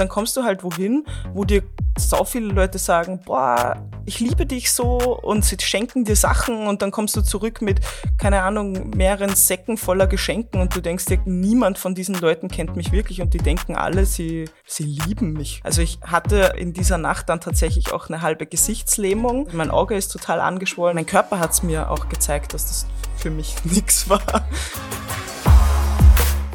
[0.00, 1.04] dann kommst du halt wohin,
[1.34, 1.62] wo dir
[1.98, 6.82] so viele Leute sagen, boah, ich liebe dich so und sie schenken dir Sachen und
[6.82, 7.80] dann kommst du zurück mit,
[8.16, 12.76] keine Ahnung, mehreren Säcken voller Geschenken und du denkst dir, niemand von diesen Leuten kennt
[12.76, 15.60] mich wirklich und die denken alle, sie, sie lieben mich.
[15.62, 19.48] Also ich hatte in dieser Nacht dann tatsächlich auch eine halbe Gesichtslähmung.
[19.52, 20.94] Mein Auge ist total angeschwollen.
[20.94, 22.86] Mein Körper hat es mir auch gezeigt, dass das
[23.16, 24.22] für mich nichts war.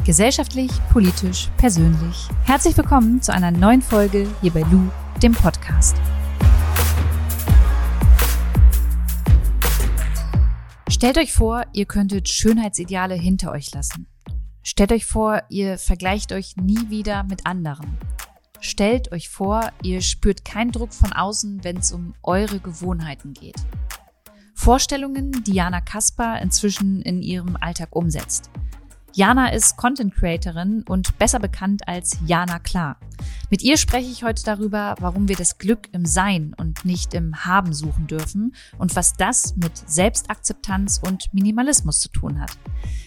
[0.05, 2.27] Gesellschaftlich, politisch, persönlich.
[2.43, 4.91] Herzlich willkommen zu einer neuen Folge hier bei Lou,
[5.23, 5.97] dem Podcast.
[10.91, 14.05] Stellt euch vor, ihr könntet Schönheitsideale hinter euch lassen.
[14.61, 17.97] Stellt euch vor, ihr vergleicht euch nie wieder mit anderen.
[18.59, 23.57] Stellt euch vor, ihr spürt keinen Druck von außen, wenn es um eure Gewohnheiten geht.
[24.53, 28.51] Vorstellungen, die Jana Kasper inzwischen in ihrem Alltag umsetzt–
[29.15, 32.97] Jana ist Content Creatorin und besser bekannt als Jana Klar.
[33.49, 37.45] Mit ihr spreche ich heute darüber, warum wir das Glück im Sein und nicht im
[37.45, 42.51] Haben suchen dürfen und was das mit Selbstakzeptanz und Minimalismus zu tun hat.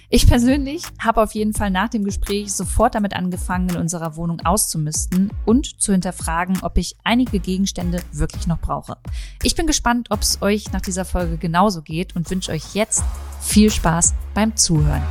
[0.09, 4.41] Ich persönlich habe auf jeden Fall nach dem Gespräch sofort damit angefangen, in unserer Wohnung
[4.41, 8.97] auszumisten und zu hinterfragen, ob ich einige Gegenstände wirklich noch brauche.
[9.43, 13.05] Ich bin gespannt, ob es euch nach dieser Folge genauso geht und wünsche euch jetzt
[13.43, 15.03] viel Spaß beim Zuhören.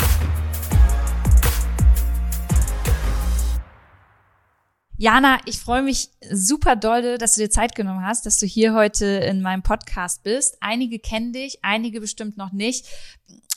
[5.00, 8.74] Jana, ich freue mich super doll, dass du dir Zeit genommen hast, dass du hier
[8.74, 10.58] heute in meinem Podcast bist.
[10.60, 12.88] Einige kennen dich, einige bestimmt noch nicht.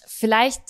[0.06, 0.60] Vielleicht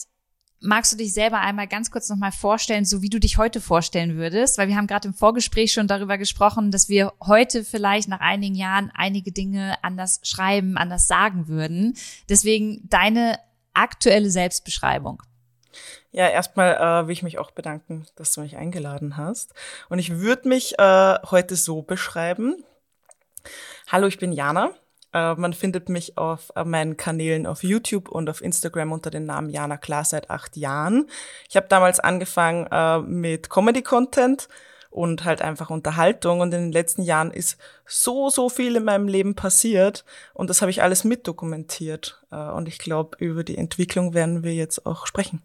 [0.60, 4.16] magst du dich selber einmal ganz kurz nochmal vorstellen, so wie du dich heute vorstellen
[4.16, 8.20] würdest, weil wir haben gerade im Vorgespräch schon darüber gesprochen, dass wir heute vielleicht nach
[8.20, 11.96] einigen Jahren einige Dinge anders schreiben, anders sagen würden.
[12.28, 13.40] Deswegen deine
[13.74, 15.20] aktuelle Selbstbeschreibung.
[16.12, 19.54] Ja, erstmal äh, will ich mich auch bedanken, dass du mich eingeladen hast.
[19.88, 22.64] Und ich würde mich äh, heute so beschreiben.
[23.86, 24.72] Hallo, ich bin Jana.
[25.12, 29.24] Äh, man findet mich auf äh, meinen Kanälen auf YouTube und auf Instagram unter dem
[29.24, 31.08] Namen Jana Klar seit acht Jahren.
[31.48, 34.48] Ich habe damals angefangen äh, mit Comedy-Content
[34.90, 36.40] und halt einfach Unterhaltung.
[36.40, 37.56] Und in den letzten Jahren ist
[37.86, 40.04] so, so viel in meinem Leben passiert
[40.34, 42.20] und das habe ich alles mitdokumentiert.
[42.32, 45.40] Äh, und ich glaube, über die Entwicklung werden wir jetzt auch sprechen.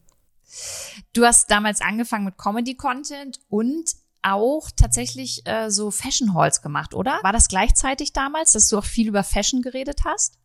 [1.14, 7.20] Du hast damals angefangen mit Comedy-Content und auch tatsächlich äh, so Fashion Halls gemacht, oder?
[7.22, 10.40] War das gleichzeitig damals, dass du auch viel über Fashion geredet hast?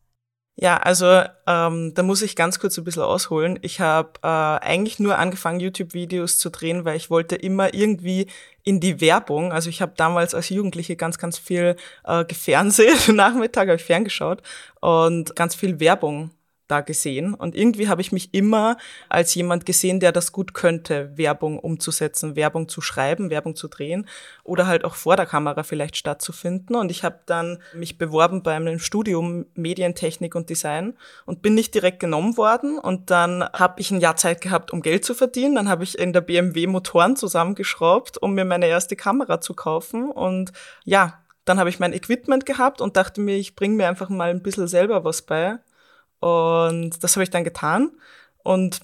[0.56, 3.58] Ja, also ähm, da muss ich ganz kurz ein bisschen ausholen.
[3.62, 8.26] Ich habe äh, eigentlich nur angefangen, YouTube-Videos zu drehen, weil ich wollte immer irgendwie
[8.62, 9.52] in die Werbung.
[9.52, 13.08] Also ich habe damals als Jugendliche ganz, ganz viel äh, gefernseht.
[13.14, 14.42] Nachmittag habe ich ferngeschaut
[14.80, 16.30] und ganz viel Werbung
[16.70, 17.34] da gesehen.
[17.34, 18.76] Und irgendwie habe ich mich immer
[19.08, 24.06] als jemand gesehen, der das gut könnte, Werbung umzusetzen, Werbung zu schreiben, Werbung zu drehen
[24.44, 26.76] oder halt auch vor der Kamera vielleicht stattzufinden.
[26.76, 31.74] Und ich habe dann mich beworben bei einem Studium Medientechnik und Design und bin nicht
[31.74, 32.78] direkt genommen worden.
[32.78, 35.54] Und dann habe ich ein Jahr Zeit gehabt, um Geld zu verdienen.
[35.56, 40.10] Dann habe ich in der BMW Motoren zusammengeschraubt, um mir meine erste Kamera zu kaufen.
[40.10, 40.52] Und
[40.84, 44.30] ja, dann habe ich mein Equipment gehabt und dachte mir, ich bringe mir einfach mal
[44.30, 45.58] ein bisschen selber was bei
[46.20, 47.90] und das habe ich dann getan.
[48.42, 48.80] Und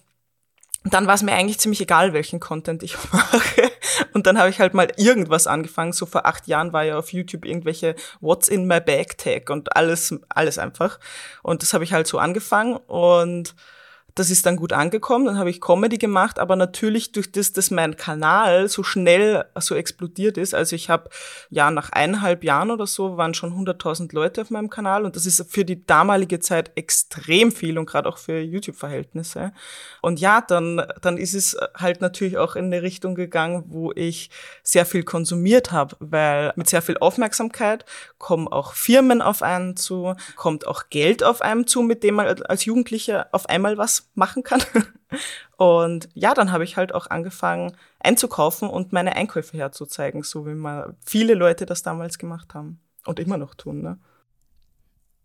[0.85, 3.71] dann war es mir eigentlich ziemlich egal, welchen Content ich mache.
[4.13, 5.93] Und dann habe ich halt mal irgendwas angefangen.
[5.93, 9.77] So vor acht Jahren war ja auf YouTube irgendwelche What's in my bag Tag und
[9.77, 10.99] alles, alles einfach.
[11.43, 13.55] Und das habe ich halt so angefangen und
[14.17, 17.71] das ist dann gut angekommen, dann habe ich Comedy gemacht, aber natürlich durch das, dass
[17.71, 21.11] mein Kanal so schnell so explodiert ist, also ich habe
[21.51, 25.27] ja nach eineinhalb Jahren oder so waren schon 100.000 Leute auf meinem Kanal und das
[25.27, 29.53] ist für die damalige Zeit extrem viel und gerade auch für YouTube-Verhältnisse.
[30.01, 34.31] Und ja, dann, dann ist es halt natürlich auch in eine Richtung gegangen, wo ich
[34.63, 37.85] sehr viel konsumiert habe, weil mit sehr viel Aufmerksamkeit
[38.17, 42.27] kommen auch Firmen auf einen zu, kommt auch Geld auf einem zu, mit dem man
[42.45, 44.63] als Jugendlicher auf einmal was machen kann.
[45.57, 50.55] Und ja, dann habe ich halt auch angefangen einzukaufen und meine Einkäufe herzuzeigen, so wie
[50.55, 53.81] mal viele Leute das damals gemacht haben und immer noch tun.
[53.81, 53.99] Ne?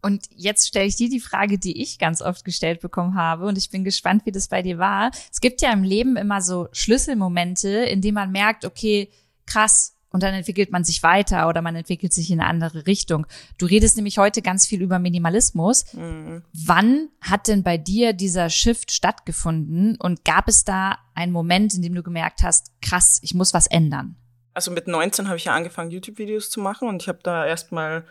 [0.01, 3.57] Und jetzt stelle ich dir die Frage, die ich ganz oft gestellt bekommen habe und
[3.57, 5.11] ich bin gespannt, wie das bei dir war.
[5.31, 9.09] Es gibt ja im Leben immer so Schlüsselmomente, in denen man merkt, okay,
[9.45, 13.25] krass, und dann entwickelt man sich weiter oder man entwickelt sich in eine andere Richtung.
[13.57, 15.93] Du redest nämlich heute ganz viel über Minimalismus.
[15.93, 16.43] Mhm.
[16.53, 21.81] Wann hat denn bei dir dieser Shift stattgefunden und gab es da einen Moment, in
[21.81, 24.15] dem du gemerkt hast, krass, ich muss was ändern?
[24.53, 28.05] Also mit 19 habe ich ja angefangen, YouTube-Videos zu machen und ich habe da erstmal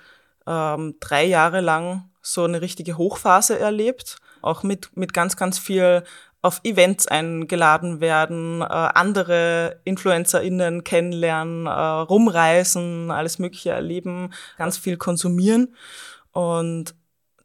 [0.47, 6.03] ähm, drei Jahre lang so eine richtige Hochphase erlebt, auch mit, mit ganz, ganz viel
[6.43, 14.97] auf Events eingeladen werden, äh, andere InfluencerInnen kennenlernen, äh, rumreisen, alles Mögliche erleben, ganz viel
[14.97, 15.75] konsumieren.
[16.33, 16.95] Und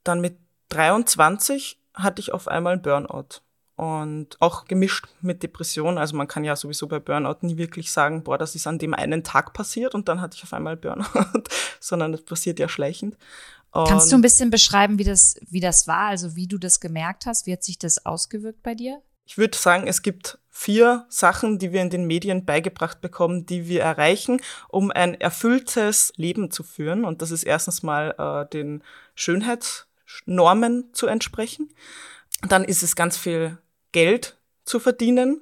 [0.03, 0.37] dann mit
[0.69, 3.41] 23 hatte ich auf einmal Burnout
[3.75, 5.97] und auch gemischt mit Depression.
[5.97, 8.93] Also man kann ja sowieso bei Burnout nie wirklich sagen, boah, das ist an dem
[8.93, 11.43] einen Tag passiert und dann hatte ich auf einmal Burnout,
[11.87, 13.17] sondern das passiert ja schleichend.
[13.71, 16.79] Und Kannst du ein bisschen beschreiben, wie das, wie das war, also wie du das
[16.79, 17.45] gemerkt hast?
[17.45, 19.01] Wie hat sich das ausgewirkt bei dir?
[19.25, 23.67] Ich würde sagen, es gibt vier Sachen, die wir in den Medien beigebracht bekommen, die
[23.67, 24.39] wir erreichen,
[24.69, 27.03] um ein erfülltes Leben zu führen.
[27.03, 28.81] Und das ist erstens mal äh, den
[29.15, 31.73] Schönheitsnormen zu entsprechen.
[32.47, 33.57] Dann ist es ganz viel
[33.91, 35.41] Geld zu verdienen.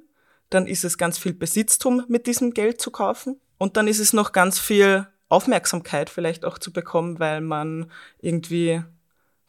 [0.50, 3.40] Dann ist es ganz viel Besitztum mit diesem Geld zu kaufen.
[3.60, 8.84] Und dann ist es noch ganz viel Aufmerksamkeit vielleicht auch zu bekommen, weil man irgendwie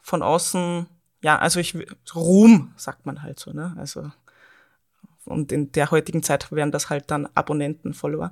[0.01, 0.87] von außen,
[1.21, 1.77] ja, also ich,
[2.13, 3.75] Ruhm sagt man halt so, ne?
[3.77, 4.11] Also,
[5.25, 8.31] und in der heutigen Zeit wären das halt dann Abonnenten, Follower,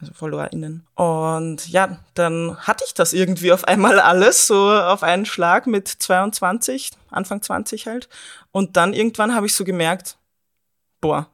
[0.00, 0.86] also FollowerInnen.
[0.96, 5.88] Und ja, dann hatte ich das irgendwie auf einmal alles, so auf einen Schlag mit
[5.88, 8.08] 22, Anfang 20 halt.
[8.50, 10.18] Und dann irgendwann habe ich so gemerkt,
[11.00, 11.28] boah,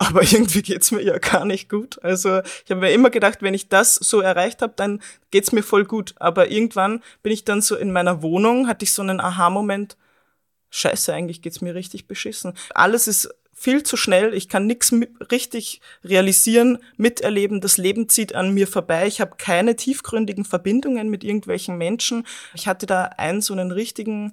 [0.00, 2.02] aber irgendwie geht's mir ja gar nicht gut.
[2.02, 5.00] Also ich habe mir immer gedacht, wenn ich das so erreicht habe, dann
[5.30, 6.14] geht's mir voll gut.
[6.18, 9.96] Aber irgendwann bin ich dann so in meiner Wohnung, hatte ich so einen Aha-Moment,
[10.70, 12.54] scheiße, eigentlich geht's mir richtig beschissen.
[12.74, 14.90] Alles ist viel zu schnell, ich kann nichts
[15.30, 21.24] richtig realisieren, miterleben, das Leben zieht an mir vorbei, ich habe keine tiefgründigen Verbindungen mit
[21.24, 22.26] irgendwelchen Menschen.
[22.54, 24.32] Ich hatte da einen so einen richtigen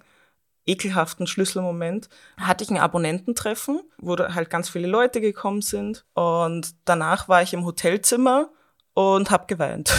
[0.68, 2.10] ekelhaften Schlüsselmoment
[2.40, 6.06] hatte ich ein Abonnententreffen, wo halt ganz viele Leute gekommen sind.
[6.14, 8.50] Und danach war ich im Hotelzimmer
[8.94, 9.92] und habe geweint,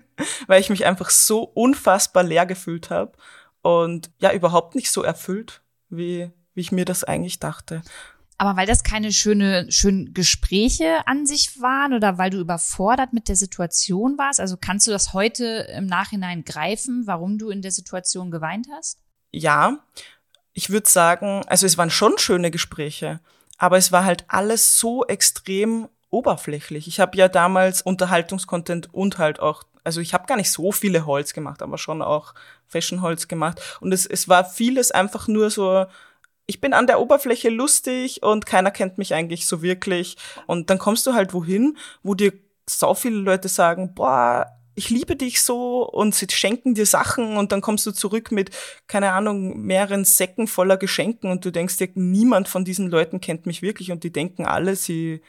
[0.46, 3.12] weil ich mich einfach so unfassbar leer gefühlt habe
[3.62, 7.82] und ja überhaupt nicht so erfüllt, wie, wie ich mir das eigentlich dachte.
[8.40, 13.28] Aber weil das keine schöne, schönen Gespräche an sich waren oder weil du überfordert mit
[13.28, 17.72] der Situation warst, also kannst du das heute im Nachhinein greifen, warum du in der
[17.72, 19.00] Situation geweint hast?
[19.30, 19.78] Ja,
[20.52, 23.20] ich würde sagen, also es waren schon schöne Gespräche,
[23.58, 26.88] aber es war halt alles so extrem oberflächlich.
[26.88, 31.06] Ich habe ja damals Unterhaltungskontent und halt auch, also ich habe gar nicht so viele
[31.06, 32.34] Holz gemacht, aber schon auch
[32.66, 33.60] Fashion-Holz gemacht.
[33.80, 35.86] Und es, es war vieles einfach nur so,
[36.46, 40.16] ich bin an der Oberfläche lustig und keiner kennt mich eigentlich so wirklich.
[40.46, 42.32] Und dann kommst du halt wohin, wo dir
[42.68, 44.46] so viele Leute sagen, boah,
[44.78, 48.50] ich liebe dich so und sie schenken dir Sachen und dann kommst du zurück mit,
[48.86, 53.44] keine Ahnung, mehreren Säcken voller Geschenken und du denkst dir, niemand von diesen Leuten kennt
[53.44, 55.20] mich wirklich und die denken alle, sie,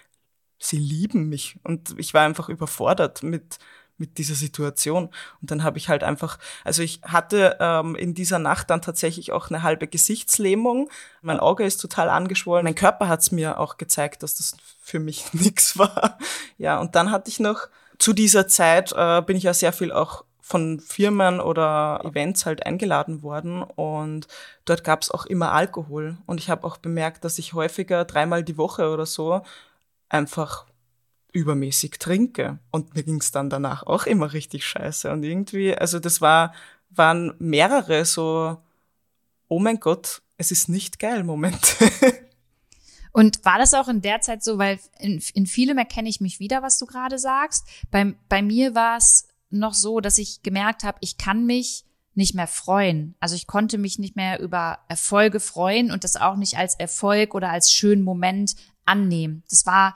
[0.59, 1.57] sie lieben mich.
[1.63, 3.57] Und ich war einfach überfordert mit,
[3.97, 5.05] mit dieser Situation.
[5.41, 9.31] Und dann habe ich halt einfach, also ich hatte ähm, in dieser Nacht dann tatsächlich
[9.31, 10.91] auch eine halbe Gesichtslähmung.
[11.23, 12.65] Mein Auge ist total angeschwollen.
[12.65, 16.19] Mein Körper hat es mir auch gezeigt, dass das für mich nichts war.
[16.59, 17.67] Ja, und dann hatte ich noch
[17.99, 22.65] zu dieser Zeit äh, bin ich ja sehr viel auch von Firmen oder Events halt
[22.65, 24.27] eingeladen worden und
[24.65, 26.17] dort gab es auch immer Alkohol.
[26.25, 29.41] Und ich habe auch bemerkt, dass ich häufiger dreimal die Woche oder so
[30.07, 30.65] einfach
[31.33, 32.57] übermäßig trinke.
[32.71, 35.11] Und mir ging es dann danach auch immer richtig scheiße.
[35.11, 36.53] Und irgendwie, also das war,
[36.89, 38.57] waren mehrere so,
[39.49, 41.75] oh mein Gott, es ist nicht geil Momente.
[43.11, 46.39] Und war das auch in der Zeit so, weil in, in vielem erkenne ich mich
[46.39, 47.67] wieder, was du gerade sagst.
[47.89, 52.35] Bei, bei mir war es noch so, dass ich gemerkt habe, ich kann mich nicht
[52.35, 53.15] mehr freuen.
[53.19, 57.33] Also ich konnte mich nicht mehr über Erfolge freuen und das auch nicht als Erfolg
[57.33, 59.43] oder als schönen Moment annehmen.
[59.49, 59.95] Das war,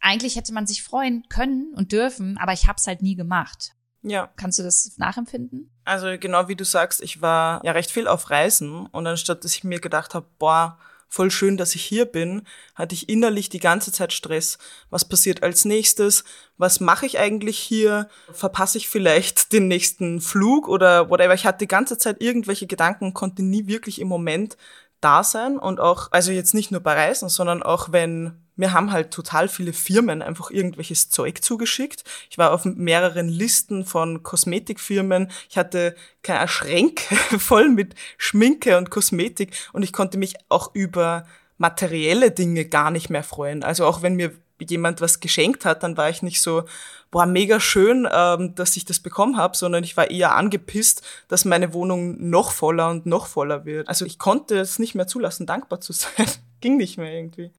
[0.00, 3.74] eigentlich hätte man sich freuen können und dürfen, aber ich habe es halt nie gemacht.
[4.02, 4.30] Ja.
[4.36, 5.70] Kannst du das nachempfinden?
[5.84, 9.54] Also genau wie du sagst, ich war ja recht viel auf Reisen und anstatt dass
[9.54, 10.78] ich mir gedacht habe, boah,
[11.12, 12.40] voll schön, dass ich hier bin,
[12.74, 14.56] hatte ich innerlich die ganze Zeit Stress.
[14.88, 16.24] Was passiert als nächstes?
[16.56, 18.08] Was mache ich eigentlich hier?
[18.32, 21.34] Verpasse ich vielleicht den nächsten Flug oder whatever?
[21.34, 24.56] Ich hatte die ganze Zeit irgendwelche Gedanken, konnte nie wirklich im Moment
[25.02, 28.92] da sein und auch, also jetzt nicht nur bei Reisen, sondern auch wenn mir haben
[28.92, 32.04] halt total viele Firmen einfach irgendwelches Zeug zugeschickt.
[32.30, 35.30] Ich war auf mehreren Listen von Kosmetikfirmen.
[35.48, 41.26] Ich hatte keine Schränke voll mit Schminke und Kosmetik und ich konnte mich auch über
[41.58, 43.62] materielle Dinge gar nicht mehr freuen.
[43.62, 46.64] Also auch wenn mir jemand was geschenkt hat, dann war ich nicht so,
[47.10, 51.44] boah, mega schön, ähm, dass ich das bekommen habe, sondern ich war eher angepisst, dass
[51.44, 53.88] meine Wohnung noch voller und noch voller wird.
[53.88, 56.26] Also ich konnte es nicht mehr zulassen, dankbar zu sein.
[56.60, 57.52] Ging nicht mehr irgendwie.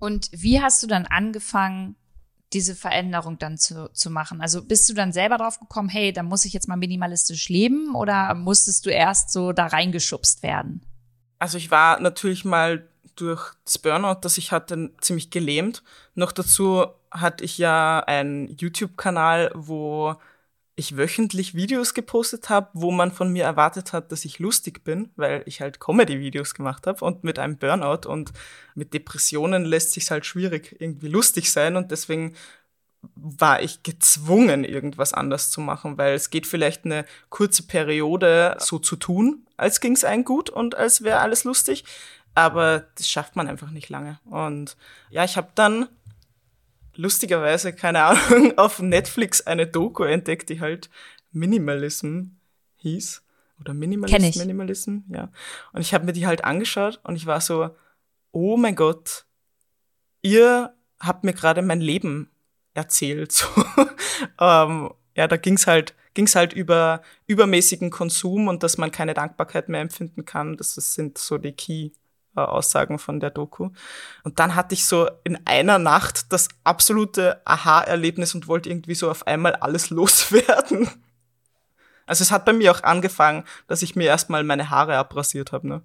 [0.00, 1.94] Und wie hast du dann angefangen,
[2.52, 4.40] diese Veränderung dann zu, zu machen?
[4.40, 7.94] Also bist du dann selber drauf gekommen, hey, da muss ich jetzt mal minimalistisch leben
[7.94, 10.82] oder musstest du erst so da reingeschubst werden?
[11.38, 15.82] Also ich war natürlich mal durch das Burnout, das ich hatte, ziemlich gelähmt.
[16.14, 20.16] Noch dazu hatte ich ja einen YouTube-Kanal, wo
[20.80, 25.10] ich wöchentlich Videos gepostet habe, wo man von mir erwartet hat, dass ich lustig bin,
[25.14, 28.32] weil ich halt Comedy-Videos gemacht habe und mit einem Burnout und
[28.74, 32.34] mit Depressionen lässt sich halt schwierig irgendwie lustig sein und deswegen
[33.14, 38.78] war ich gezwungen, irgendwas anders zu machen, weil es geht vielleicht eine kurze Periode so
[38.78, 41.84] zu tun, als ging es einem gut und als wäre alles lustig,
[42.34, 44.18] aber das schafft man einfach nicht lange.
[44.24, 44.76] Und
[45.10, 45.88] ja, ich habe dann
[46.94, 50.90] lustigerweise, keine Ahnung, auf Netflix eine Doku entdeckt, die halt
[51.32, 52.22] Minimalism
[52.76, 53.22] hieß.
[53.60, 55.30] Oder Minimalism, Minimalism, ja.
[55.72, 57.70] Und ich habe mir die halt angeschaut und ich war so,
[58.32, 59.26] oh mein Gott,
[60.22, 62.30] ihr habt mir gerade mein Leben
[62.74, 63.32] erzählt.
[63.56, 63.86] So.
[64.38, 69.68] ähm, ja, da ging's halt, ging's halt über übermäßigen Konsum und dass man keine Dankbarkeit
[69.68, 70.56] mehr empfinden kann.
[70.56, 71.90] Das sind so die Key
[72.44, 73.70] äh, Aussagen von der Doku.
[74.24, 79.10] Und dann hatte ich so in einer Nacht das absolute Aha-Erlebnis und wollte irgendwie so
[79.10, 80.88] auf einmal alles loswerden.
[82.06, 85.68] Also es hat bei mir auch angefangen, dass ich mir erstmal meine Haare abrasiert habe,
[85.68, 85.82] ne?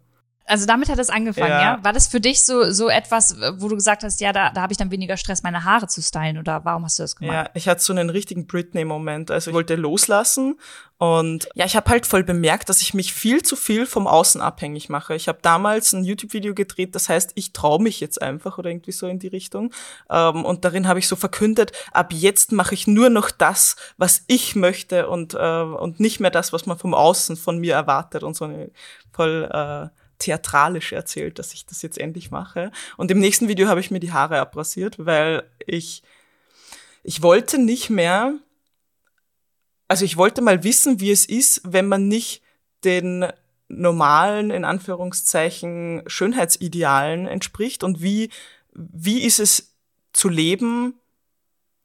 [0.48, 1.62] Also damit hat es angefangen, ja.
[1.62, 1.84] ja.
[1.84, 4.74] War das für dich so so etwas, wo du gesagt hast, ja, da, da habe
[4.74, 7.34] ich dann weniger Stress, meine Haare zu stylen oder warum hast du das gemacht?
[7.34, 9.32] Ja, ich hatte so einen richtigen Britney-Moment.
[9.32, 10.60] Also ich wollte loslassen
[10.98, 14.40] und ja, ich habe halt voll bemerkt, dass ich mich viel zu viel vom Außen
[14.40, 15.16] abhängig mache.
[15.16, 18.92] Ich habe damals ein YouTube-Video gedreht, das heißt, ich traue mich jetzt einfach oder irgendwie
[18.92, 19.74] so in die Richtung.
[20.10, 24.24] Ähm, und darin habe ich so verkündet, ab jetzt mache ich nur noch das, was
[24.28, 28.24] ich möchte und äh, und nicht mehr das, was man vom Außen von mir erwartet
[28.24, 28.70] und so eine
[29.12, 32.72] voll äh, theatralisch erzählt, dass ich das jetzt endlich mache.
[32.98, 36.04] Und im nächsten Video habe ich mir die Haare abrasiert, weil ich,
[37.04, 38.34] ich wollte nicht mehr,
[39.88, 42.42] also ich wollte mal wissen, wie es ist, wenn man nicht
[42.84, 43.26] den
[43.68, 48.30] normalen, in Anführungszeichen, Schönheitsidealen entspricht und wie,
[48.74, 49.74] wie ist es
[50.14, 50.96] zu leben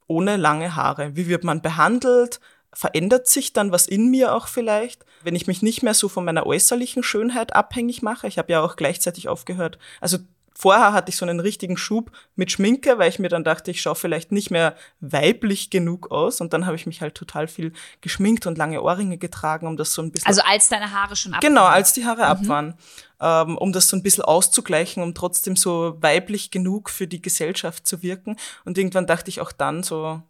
[0.07, 1.15] ohne lange Haare?
[1.15, 2.39] Wie wird man behandelt?
[2.73, 6.23] Verändert sich dann was in mir auch vielleicht, wenn ich mich nicht mehr so von
[6.23, 8.27] meiner äußerlichen Schönheit abhängig mache.
[8.27, 9.77] Ich habe ja auch gleichzeitig aufgehört.
[9.99, 10.19] Also
[10.61, 13.81] vorher hatte ich so einen richtigen Schub mit Schminke, weil ich mir dann dachte, ich
[13.81, 16.39] schaue vielleicht nicht mehr weiblich genug aus.
[16.39, 19.93] Und dann habe ich mich halt total viel geschminkt und lange Ohrringe getragen, um das
[19.93, 20.27] so ein bisschen.
[20.27, 22.27] Also als deine Haare schon ab Genau, als die Haare mhm.
[22.27, 22.77] ab waren.
[23.19, 27.85] Ähm, um das so ein bisschen auszugleichen, um trotzdem so weiblich genug für die Gesellschaft
[27.85, 28.37] zu wirken.
[28.63, 30.21] Und irgendwann dachte ich auch dann so,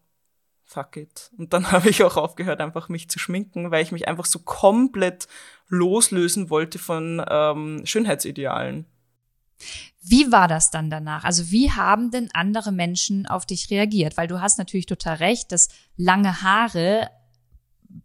[0.72, 1.32] fuck it.
[1.38, 4.40] Und dann habe ich auch aufgehört, einfach mich zu schminken, weil ich mich einfach so
[4.40, 5.28] komplett
[5.68, 8.86] loslösen wollte von ähm, Schönheitsidealen.
[10.02, 11.24] Wie war das dann danach?
[11.24, 14.18] Also wie haben denn andere Menschen auf dich reagiert?
[14.18, 17.12] Weil du hast natürlich total recht, dass lange Haare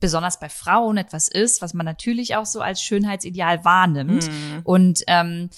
[0.01, 4.27] besonders bei Frauen etwas ist, was man natürlich auch so als Schönheitsideal wahrnimmt.
[4.27, 4.61] Mhm.
[4.65, 5.49] Und ähm,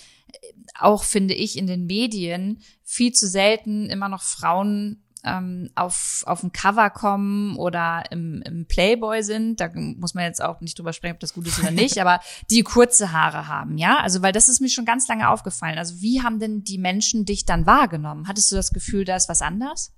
[0.79, 6.43] auch finde ich in den Medien viel zu selten immer noch Frauen ähm, auf, auf
[6.43, 10.93] ein Cover kommen oder im, im Playboy sind, da muss man jetzt auch nicht drüber
[10.93, 12.21] sprechen, ob das gut ist oder nicht, aber
[12.51, 14.01] die kurze Haare haben, ja?
[14.01, 15.79] Also, weil das ist mir schon ganz lange aufgefallen.
[15.79, 18.29] Also, wie haben denn die Menschen dich dann wahrgenommen?
[18.29, 19.93] Hattest du das Gefühl, da ist was anders?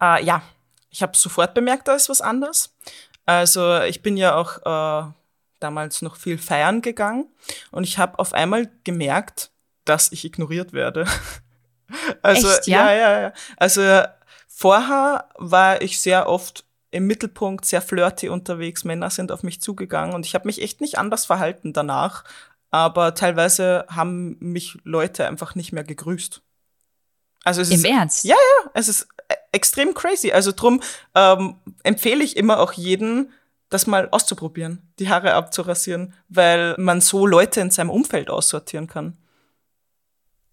[0.00, 0.42] Äh, ja,
[0.90, 2.74] ich habe sofort bemerkt, da ist was anders.
[3.24, 5.10] Also, ich bin ja auch äh,
[5.60, 7.28] damals noch viel feiern gegangen
[7.70, 9.50] und ich habe auf einmal gemerkt,
[9.84, 11.06] dass ich ignoriert werde.
[12.20, 12.90] Also Echt, ja?
[12.90, 13.32] ja, ja, ja.
[13.58, 14.02] Also
[14.58, 18.84] Vorher war ich sehr oft im Mittelpunkt, sehr flirty unterwegs.
[18.84, 22.24] Männer sind auf mich zugegangen und ich habe mich echt nicht anders verhalten danach.
[22.70, 26.40] Aber teilweise haben mich Leute einfach nicht mehr gegrüßt.
[27.44, 28.24] Also es Im ist, Ernst?
[28.24, 30.32] Ja, ja, es ist e, extrem crazy.
[30.32, 30.80] Also drum
[31.14, 33.34] ähm, empfehle ich immer auch jeden,
[33.68, 39.18] das mal auszuprobieren, die Haare abzurasieren, weil man so Leute in seinem Umfeld aussortieren kann.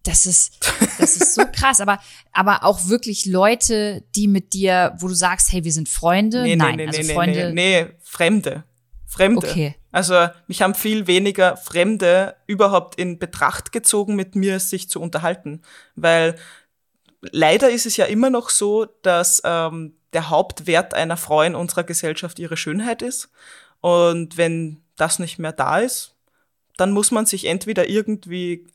[0.03, 0.60] Das ist,
[1.00, 2.00] das ist so krass, aber,
[2.33, 6.43] aber auch wirklich Leute, die mit dir, wo du sagst, hey, wir sind Freunde.
[6.43, 7.53] Nee, Nein, nee, also nee, Freunde.
[7.53, 8.63] Nee, nee, Fremde.
[9.07, 9.48] Fremde.
[9.48, 9.75] Okay.
[9.91, 15.62] Also mich haben viel weniger Fremde überhaupt in Betracht gezogen, mit mir sich zu unterhalten.
[15.95, 16.36] Weil
[17.22, 21.83] leider ist es ja immer noch so, dass ähm, der Hauptwert einer Frau in unserer
[21.83, 23.29] Gesellschaft ihre Schönheit ist.
[23.81, 26.15] Und wenn das nicht mehr da ist,
[26.77, 28.65] dann muss man sich entweder irgendwie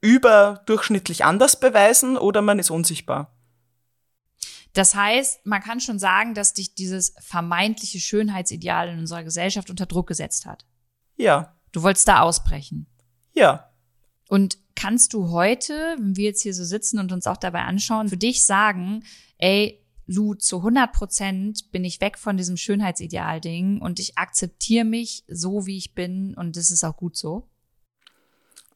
[0.00, 3.32] überdurchschnittlich anders beweisen oder man ist unsichtbar.
[4.72, 9.86] Das heißt, man kann schon sagen, dass dich dieses vermeintliche Schönheitsideal in unserer Gesellschaft unter
[9.86, 10.66] Druck gesetzt hat.
[11.16, 11.56] Ja.
[11.72, 12.86] Du wolltest da ausbrechen.
[13.32, 13.70] Ja.
[14.28, 18.08] Und kannst du heute, wenn wir jetzt hier so sitzen und uns auch dabei anschauen,
[18.08, 19.02] für dich sagen,
[19.38, 25.24] ey, Lu, zu 100 Prozent bin ich weg von diesem Schönheitsideal-Ding und ich akzeptiere mich
[25.26, 27.48] so, wie ich bin und das ist auch gut so?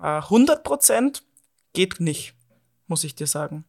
[0.01, 1.23] 100 äh, Prozent
[1.73, 2.35] geht nicht,
[2.87, 3.65] muss ich dir sagen.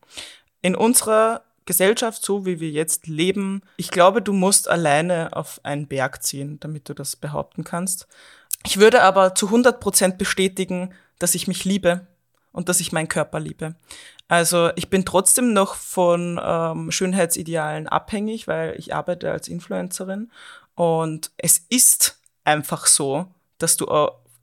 [0.61, 5.88] In unserer Gesellschaft, so wie wir jetzt leben, ich glaube, du musst alleine auf einen
[5.88, 8.07] Berg ziehen, damit du das behaupten kannst.
[8.65, 12.07] Ich würde aber zu 100 Prozent bestätigen, dass ich mich liebe
[12.51, 13.75] und dass ich meinen Körper liebe.
[14.27, 20.31] Also ich bin trotzdem noch von ähm, Schönheitsidealen abhängig, weil ich arbeite als Influencerin
[20.75, 23.88] und es ist einfach so, dass du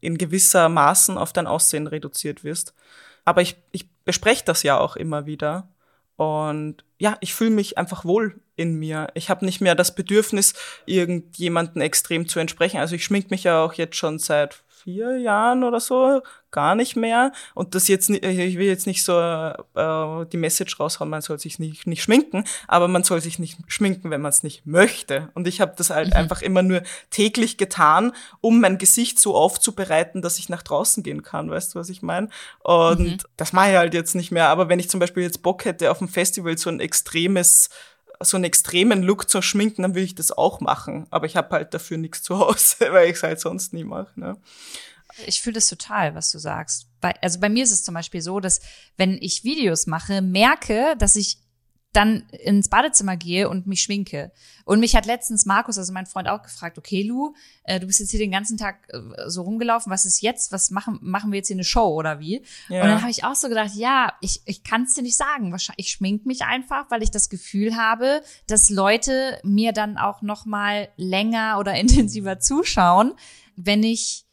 [0.01, 2.75] in gewisser Maßen auf dein Aussehen reduziert wirst.
[3.25, 5.69] Aber ich, ich bespreche das ja auch immer wieder
[6.17, 9.07] und ja, ich fühle mich einfach wohl in mir.
[9.15, 12.79] Ich habe nicht mehr das Bedürfnis, irgendjemanden extrem zu entsprechen.
[12.79, 16.97] Also ich schmink mich ja auch jetzt schon seit vier Jahren oder so gar nicht
[16.97, 17.33] mehr.
[17.55, 21.59] Und das jetzt, ich will jetzt nicht so äh, die Message raushauen, man soll sich
[21.59, 25.29] nicht, nicht schminken, aber man soll sich nicht schminken, wenn man es nicht möchte.
[25.35, 26.15] Und ich habe das halt mhm.
[26.15, 31.23] einfach immer nur täglich getan, um mein Gesicht so aufzubereiten, dass ich nach draußen gehen
[31.23, 31.51] kann.
[31.51, 32.31] Weißt du, was ich meine?
[32.61, 33.19] Und mhm.
[33.37, 34.49] das mache ich halt jetzt nicht mehr.
[34.49, 37.69] Aber wenn ich zum Beispiel jetzt Bock hätte, auf dem Festival so ein extremes
[38.21, 41.07] so einen extremen Look zu schminken, dann will ich das auch machen.
[41.11, 44.19] Aber ich habe halt dafür nichts zu Hause, weil ich es halt sonst nie mache.
[44.19, 44.37] Ne?
[45.27, 46.89] Ich fühle das total, was du sagst.
[47.01, 48.61] Bei, also bei mir ist es zum Beispiel so, dass
[48.97, 51.39] wenn ich Videos mache, merke, dass ich
[51.93, 54.31] dann ins Badezimmer gehe und mich schminke.
[54.65, 57.99] Und mich hat letztens Markus, also mein Freund, auch gefragt, okay, Lu, äh, du bist
[58.01, 60.53] jetzt hier den ganzen Tag äh, so rumgelaufen, was ist jetzt?
[60.53, 62.43] Was machen, machen wir jetzt hier eine Show oder wie?
[62.69, 62.83] Ja.
[62.83, 65.51] Und dann habe ich auch so gedacht, ja, ich, ich kann es dir nicht sagen.
[65.51, 70.21] Wahrscheinlich, ich schmink mich einfach, weil ich das Gefühl habe, dass Leute mir dann auch
[70.21, 73.15] noch mal länger oder intensiver zuschauen,
[73.57, 74.28] wenn ich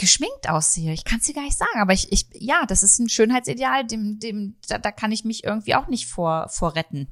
[0.00, 0.94] geschminkt aussehe.
[0.94, 3.86] Ich kann es dir gar nicht sagen, aber ich, ich, ja, das ist ein Schönheitsideal,
[3.86, 7.06] dem, dem, da, da kann ich mich irgendwie auch nicht vor, vor retten.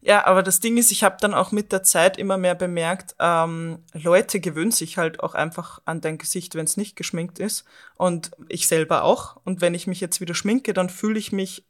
[0.00, 3.14] Ja, aber das Ding ist, ich habe dann auch mit der Zeit immer mehr bemerkt,
[3.20, 7.64] ähm, Leute gewöhnen sich halt auch einfach an dein Gesicht, wenn es nicht geschminkt ist.
[7.94, 9.40] Und ich selber auch.
[9.44, 11.64] Und wenn ich mich jetzt wieder schminke, dann fühle ich mich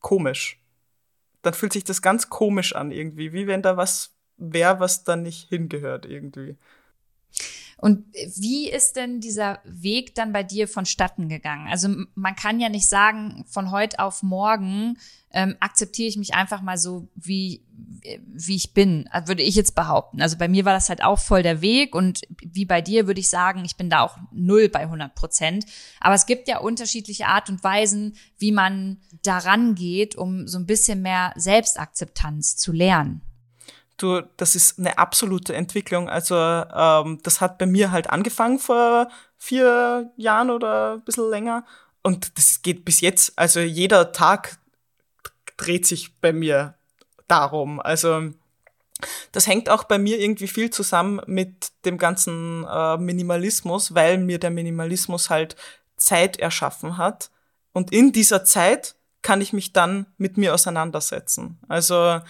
[0.00, 0.62] komisch.
[1.40, 5.16] Dann fühlt sich das ganz komisch an irgendwie, wie wenn da was wäre, was da
[5.16, 6.58] nicht hingehört irgendwie.
[7.80, 8.04] Und
[8.36, 11.66] wie ist denn dieser Weg dann bei dir vonstatten gegangen?
[11.70, 14.98] Also man kann ja nicht sagen, von heute auf morgen
[15.32, 17.64] ähm, akzeptiere ich mich einfach mal so, wie,
[18.26, 20.20] wie ich bin, also würde ich jetzt behaupten.
[20.20, 23.20] Also bei mir war das halt auch voll der Weg und wie bei dir würde
[23.20, 25.64] ich sagen, ich bin da auch null bei 100 Prozent.
[26.00, 30.66] Aber es gibt ja unterschiedliche Art und Weisen, wie man daran geht, um so ein
[30.66, 33.22] bisschen mehr Selbstakzeptanz zu lernen.
[34.00, 36.08] Du, das ist eine absolute Entwicklung.
[36.08, 41.66] Also ähm, das hat bei mir halt angefangen vor vier Jahren oder ein bisschen länger.
[42.02, 43.38] Und das geht bis jetzt.
[43.38, 44.56] Also jeder Tag
[45.58, 46.74] dreht sich bei mir
[47.28, 47.78] darum.
[47.78, 48.30] Also
[49.32, 54.38] das hängt auch bei mir irgendwie viel zusammen mit dem ganzen äh, Minimalismus, weil mir
[54.38, 55.56] der Minimalismus halt
[55.98, 57.30] Zeit erschaffen hat.
[57.74, 61.58] Und in dieser Zeit kann ich mich dann mit mir auseinandersetzen.
[61.68, 62.20] Also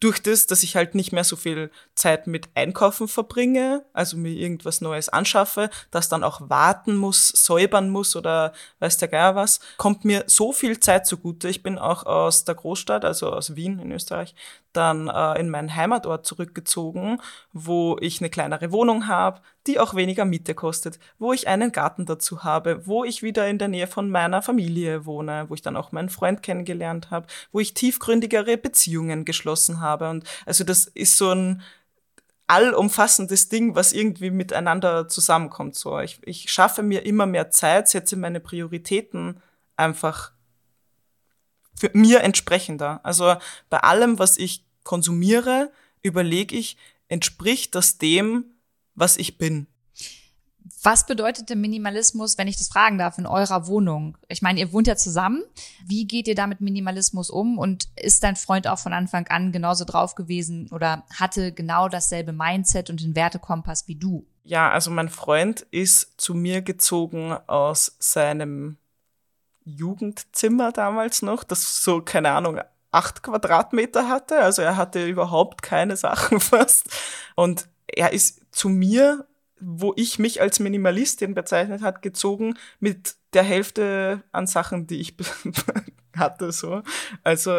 [0.00, 4.32] durch das, dass ich halt nicht mehr so viel Zeit mit Einkaufen verbringe, also mir
[4.32, 9.60] irgendwas Neues anschaffe, das dann auch warten muss, säubern muss oder weiß der Geier was,
[9.76, 11.48] kommt mir so viel Zeit zugute.
[11.48, 14.34] Ich bin auch aus der Großstadt, also aus Wien in Österreich,
[14.72, 17.20] dann äh, in meinen Heimatort zurückgezogen,
[17.52, 22.06] wo ich eine kleinere Wohnung habe, die auch weniger Miete kostet, wo ich einen Garten
[22.06, 25.76] dazu habe, wo ich wieder in der Nähe von meiner Familie wohne, wo ich dann
[25.76, 30.10] auch meinen Freund kennengelernt habe, wo ich tiefgründigere Beziehungen geschlossen habe.
[30.10, 31.62] Und also das ist so ein
[32.46, 35.76] allumfassendes Ding, was irgendwie miteinander zusammenkommt.
[35.76, 39.40] So, ich, ich schaffe mir immer mehr Zeit, setze meine Prioritäten
[39.76, 40.32] einfach
[41.78, 43.00] für mir entsprechender.
[43.04, 43.36] Also
[43.70, 45.70] bei allem, was ich konsumiere,
[46.02, 46.76] überlege ich,
[47.08, 48.44] entspricht das dem,
[48.94, 49.66] was ich bin.
[50.82, 54.16] Was bedeutet der Minimalismus, wenn ich das fragen darf, in eurer Wohnung?
[54.28, 55.42] Ich meine, ihr wohnt ja zusammen.
[55.84, 57.58] Wie geht ihr da mit Minimalismus um?
[57.58, 62.32] Und ist dein Freund auch von Anfang an genauso drauf gewesen oder hatte genau dasselbe
[62.32, 64.26] Mindset und den Wertekompass wie du?
[64.44, 68.78] Ja, also mein Freund ist zu mir gezogen aus seinem
[69.68, 74.40] Jugendzimmer damals noch, das so, keine Ahnung, acht Quadratmeter hatte.
[74.40, 76.88] Also er hatte überhaupt keine Sachen fast.
[77.34, 79.26] Und er ist zu mir,
[79.60, 85.16] wo ich mich als Minimalistin bezeichnet hat, gezogen mit der Hälfte an Sachen, die ich
[86.16, 86.52] hatte.
[86.52, 86.82] So.
[87.24, 87.50] Also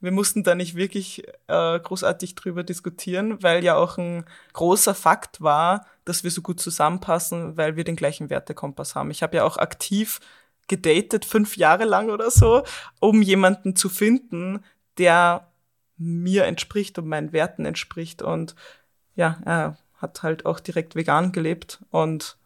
[0.00, 5.40] wir mussten da nicht wirklich äh, großartig drüber diskutieren, weil ja auch ein großer Fakt
[5.40, 9.10] war, dass wir so gut zusammenpassen, weil wir den gleichen Wertekompass haben.
[9.10, 10.20] Ich habe ja auch aktiv
[10.68, 12.62] gedatet, fünf Jahre lang oder so,
[13.00, 14.64] um jemanden zu finden,
[14.98, 15.52] der
[15.96, 18.22] mir entspricht und meinen Werten entspricht.
[18.22, 18.54] Und
[19.14, 22.36] ja, er hat halt auch direkt vegan gelebt und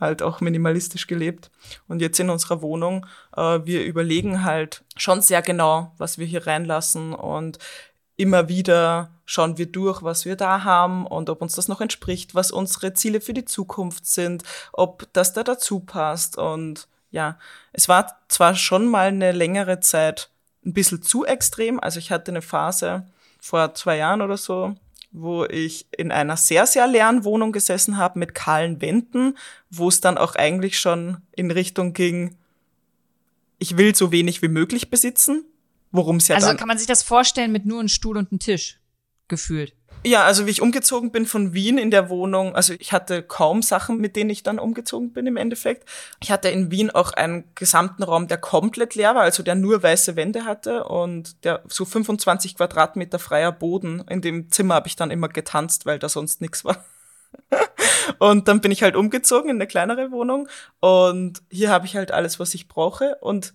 [0.00, 1.50] halt auch minimalistisch gelebt.
[1.86, 6.46] Und jetzt in unserer Wohnung, äh, wir überlegen halt schon sehr genau, was wir hier
[6.46, 7.58] reinlassen und
[8.16, 12.34] immer wieder schauen wir durch, was wir da haben und ob uns das noch entspricht,
[12.34, 16.36] was unsere Ziele für die Zukunft sind, ob das da dazu passt.
[16.36, 17.38] Und ja,
[17.72, 20.30] es war zwar schon mal eine längere Zeit
[20.66, 21.78] ein bisschen zu extrem.
[21.78, 23.06] Also ich hatte eine Phase
[23.40, 24.74] vor zwei Jahren oder so,
[25.12, 29.38] wo ich in einer sehr, sehr leeren Wohnung gesessen habe mit kahlen Wänden,
[29.70, 32.36] wo es dann auch eigentlich schon in Richtung ging,
[33.58, 35.44] ich will so wenig wie möglich besitzen
[35.92, 38.40] worum es ja Also kann man sich das vorstellen mit nur einem Stuhl und einem
[38.40, 38.80] Tisch
[39.28, 39.74] gefühlt.
[40.04, 43.62] Ja, also wie ich umgezogen bin von Wien in der Wohnung, also ich hatte kaum
[43.62, 45.88] Sachen, mit denen ich dann umgezogen bin im Endeffekt.
[46.20, 49.80] Ich hatte in Wien auch einen gesamten Raum, der komplett leer war, also der nur
[49.82, 54.02] weiße Wände hatte und der so 25 Quadratmeter freier Boden.
[54.08, 56.84] In dem Zimmer habe ich dann immer getanzt, weil da sonst nichts war.
[58.18, 60.48] und dann bin ich halt umgezogen in eine kleinere Wohnung
[60.80, 63.54] und hier habe ich halt alles, was ich brauche und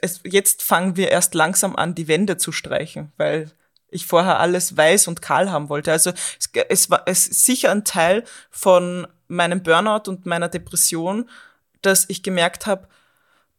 [0.00, 3.50] es, jetzt fangen wir erst langsam an, die Wände zu streichen, weil
[3.94, 5.92] ich vorher alles weiß und kahl haben wollte.
[5.92, 11.28] Also es, es war es ist sicher ein Teil von meinem Burnout und meiner Depression,
[11.82, 12.88] dass ich gemerkt habe,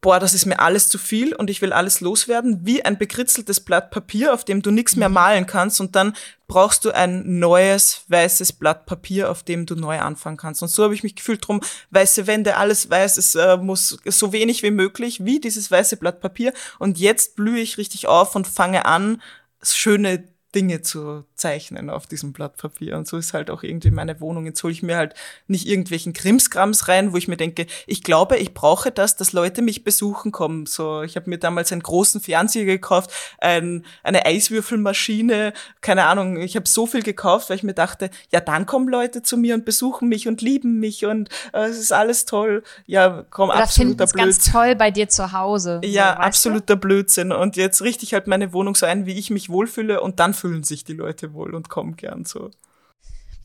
[0.06, 3.60] boah, das ist mir alles zu viel und ich will alles loswerden, wie ein bekritzeltes
[3.60, 5.15] Blatt Papier, auf dem du nichts mehr mhm.
[5.15, 6.15] malen kannst und dann
[6.48, 10.62] brauchst du ein neues weißes Blatt Papier, auf dem du neu anfangen kannst.
[10.62, 14.32] Und so habe ich mich gefühlt drum, weiße Wände, alles weiß, es äh, muss so
[14.32, 16.54] wenig wie möglich, wie dieses weiße Blatt Papier.
[16.78, 19.24] Und jetzt blühe ich richtig auf und fange an,
[19.73, 22.98] schöne Dinge zu zeichnen auf diesem Blatt Papier.
[22.98, 24.46] Und so ist halt auch irgendwie meine Wohnung.
[24.46, 25.13] Jetzt hole ich mir halt
[25.48, 29.62] nicht irgendwelchen Krimskrams rein, wo ich mir denke, ich glaube, ich brauche das, dass Leute
[29.62, 30.65] mich besuchen kommen.
[30.65, 36.38] So, ich habe mir damals einen großen Fernseher gekauft, ein, eine Eiswürfelmaschine, keine Ahnung.
[36.38, 39.56] Ich habe so viel gekauft, weil ich mir dachte, ja, dann kommen Leute zu mir
[39.56, 42.63] und besuchen mich und lieben mich und äh, es ist alles toll.
[42.86, 44.18] Ja, komm, Oder absoluter Blödsinn.
[44.18, 45.82] ganz toll bei dir zu Hause.
[45.84, 46.82] Ja, so, absoluter du?
[46.82, 47.34] Blödsinn.
[47.34, 50.34] Und jetzt richte ich halt meine Wohnung so ein, wie ich mich wohlfühle und dann
[50.45, 52.51] fühlen sich die Leute wohl und kommen gern so.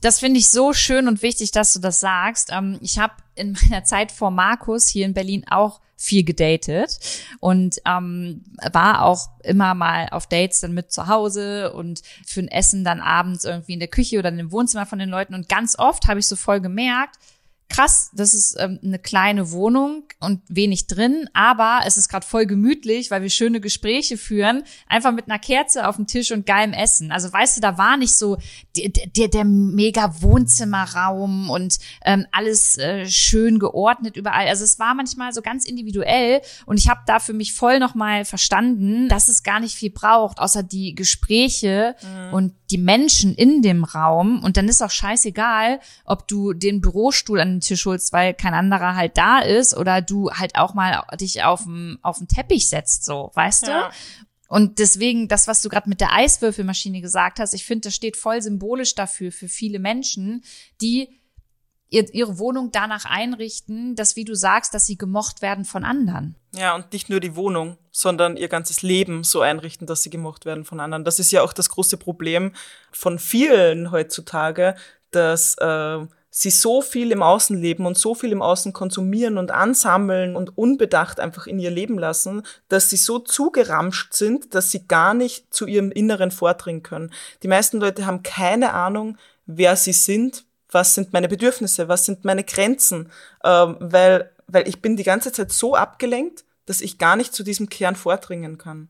[0.03, 2.51] Das finde ich so schön und wichtig, dass du das sagst.
[2.53, 6.99] Ähm, ich habe in meiner Zeit vor Markus hier in Berlin auch viel gedatet
[7.41, 12.49] und ähm, war auch immer mal auf Dates dann mit zu Hause und für ein
[12.49, 15.35] Essen dann abends irgendwie in der Küche oder in dem Wohnzimmer von den Leuten.
[15.35, 17.17] Und ganz oft habe ich so voll gemerkt,
[17.71, 22.45] krass, das ist ähm, eine kleine Wohnung und wenig drin, aber es ist gerade voll
[22.45, 26.73] gemütlich, weil wir schöne Gespräche führen, einfach mit einer Kerze auf dem Tisch und geilem
[26.73, 27.13] Essen.
[27.13, 28.37] Also weißt du, da war nicht so
[28.77, 34.49] der, der, der mega Wohnzimmerraum und ähm, alles äh, schön geordnet überall.
[34.49, 38.25] Also es war manchmal so ganz individuell und ich habe da für mich voll nochmal
[38.25, 42.35] verstanden, dass es gar nicht viel braucht, außer die Gespräche mhm.
[42.35, 44.43] und die Menschen in dem Raum.
[44.43, 48.95] Und dann ist auch scheißegal, ob du den Bürostuhl an Tisch holst, weil kein anderer
[48.95, 53.05] halt da ist oder du halt auch mal dich auf den auf den Teppich setzt,
[53.05, 53.89] so, weißt ja.
[53.89, 53.95] du?
[54.49, 58.17] Und deswegen, das, was du gerade mit der Eiswürfelmaschine gesagt hast, ich finde, das steht
[58.17, 60.43] voll symbolisch dafür, für viele Menschen,
[60.81, 61.09] die
[61.91, 66.37] ihre Wohnung danach einrichten, dass, wie du sagst, dass sie gemocht werden von anderen.
[66.53, 70.45] Ja, und nicht nur die Wohnung, sondern ihr ganzes Leben so einrichten, dass sie gemocht
[70.45, 71.05] werden von anderen.
[71.05, 72.53] Das ist ja auch das große Problem
[72.93, 74.77] von vielen heutzutage,
[75.11, 79.51] dass äh, sie so viel im Außen leben und so viel im Außen konsumieren und
[79.51, 84.87] ansammeln und unbedacht einfach in ihr Leben lassen, dass sie so zugeramscht sind, dass sie
[84.87, 87.13] gar nicht zu ihrem Inneren vordringen können.
[87.43, 92.25] Die meisten Leute haben keine Ahnung, wer sie sind, was sind meine Bedürfnisse, was sind
[92.25, 93.11] meine Grenzen,
[93.43, 97.43] ähm, weil, weil ich bin die ganze Zeit so abgelenkt, dass ich gar nicht zu
[97.43, 98.89] diesem Kern vordringen kann.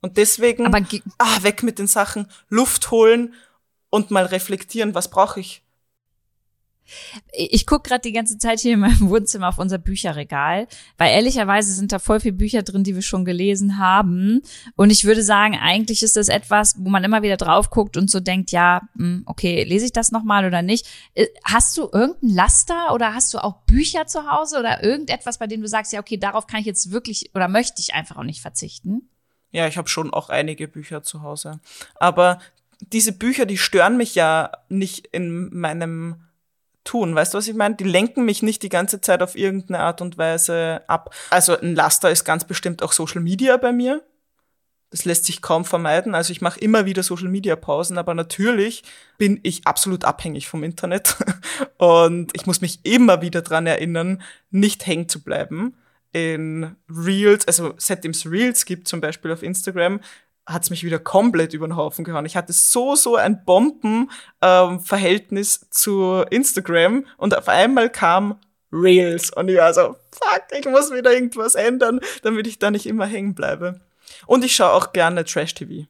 [0.00, 0.72] Und deswegen,
[1.18, 3.34] ah, weg mit den Sachen, Luft holen
[3.90, 5.62] und mal reflektieren, was brauche ich?
[7.32, 10.66] Ich gucke gerade die ganze Zeit hier in meinem Wohnzimmer auf unser Bücherregal,
[10.98, 14.42] weil ehrlicherweise sind da voll viele Bücher drin, die wir schon gelesen haben.
[14.76, 18.10] Und ich würde sagen, eigentlich ist das etwas, wo man immer wieder drauf guckt und
[18.10, 20.86] so denkt, ja, hm, okay, lese ich das nochmal oder nicht?
[21.14, 25.46] Äh, hast du irgendein Laster oder hast du auch Bücher zu Hause oder irgendetwas, bei
[25.46, 28.24] dem du sagst, ja, okay, darauf kann ich jetzt wirklich oder möchte ich einfach auch
[28.24, 29.08] nicht verzichten?
[29.52, 31.60] Ja, ich habe schon auch einige Bücher zu Hause.
[31.96, 32.40] Aber
[32.80, 36.16] diese Bücher, die stören mich ja nicht in meinem
[36.84, 37.14] tun.
[37.14, 37.76] Weißt du, was ich meine?
[37.76, 41.14] Die lenken mich nicht die ganze Zeit auf irgendeine Art und Weise ab.
[41.30, 44.02] Also ein Laster ist ganz bestimmt auch Social Media bei mir.
[44.90, 46.14] Das lässt sich kaum vermeiden.
[46.14, 48.82] Also ich mache immer wieder Social Media Pausen, aber natürlich
[49.16, 51.16] bin ich absolut abhängig vom Internet
[51.78, 55.74] und ich muss mich immer wieder dran erinnern, nicht hängen zu bleiben
[56.12, 60.00] in Reels, also seitdem es Reels gibt, zum Beispiel auf Instagram,
[60.46, 62.26] hat's mich wieder komplett über den Haufen gehauen.
[62.26, 68.38] Ich hatte so, so ein Bombenverhältnis ähm, zu Instagram und auf einmal kam
[68.72, 69.30] Reels.
[69.30, 73.04] Und ich war so, fuck, ich muss wieder irgendwas ändern, damit ich da nicht immer
[73.06, 73.80] hängen bleibe.
[74.26, 75.86] Und ich schaue auch gerne Trash-TV.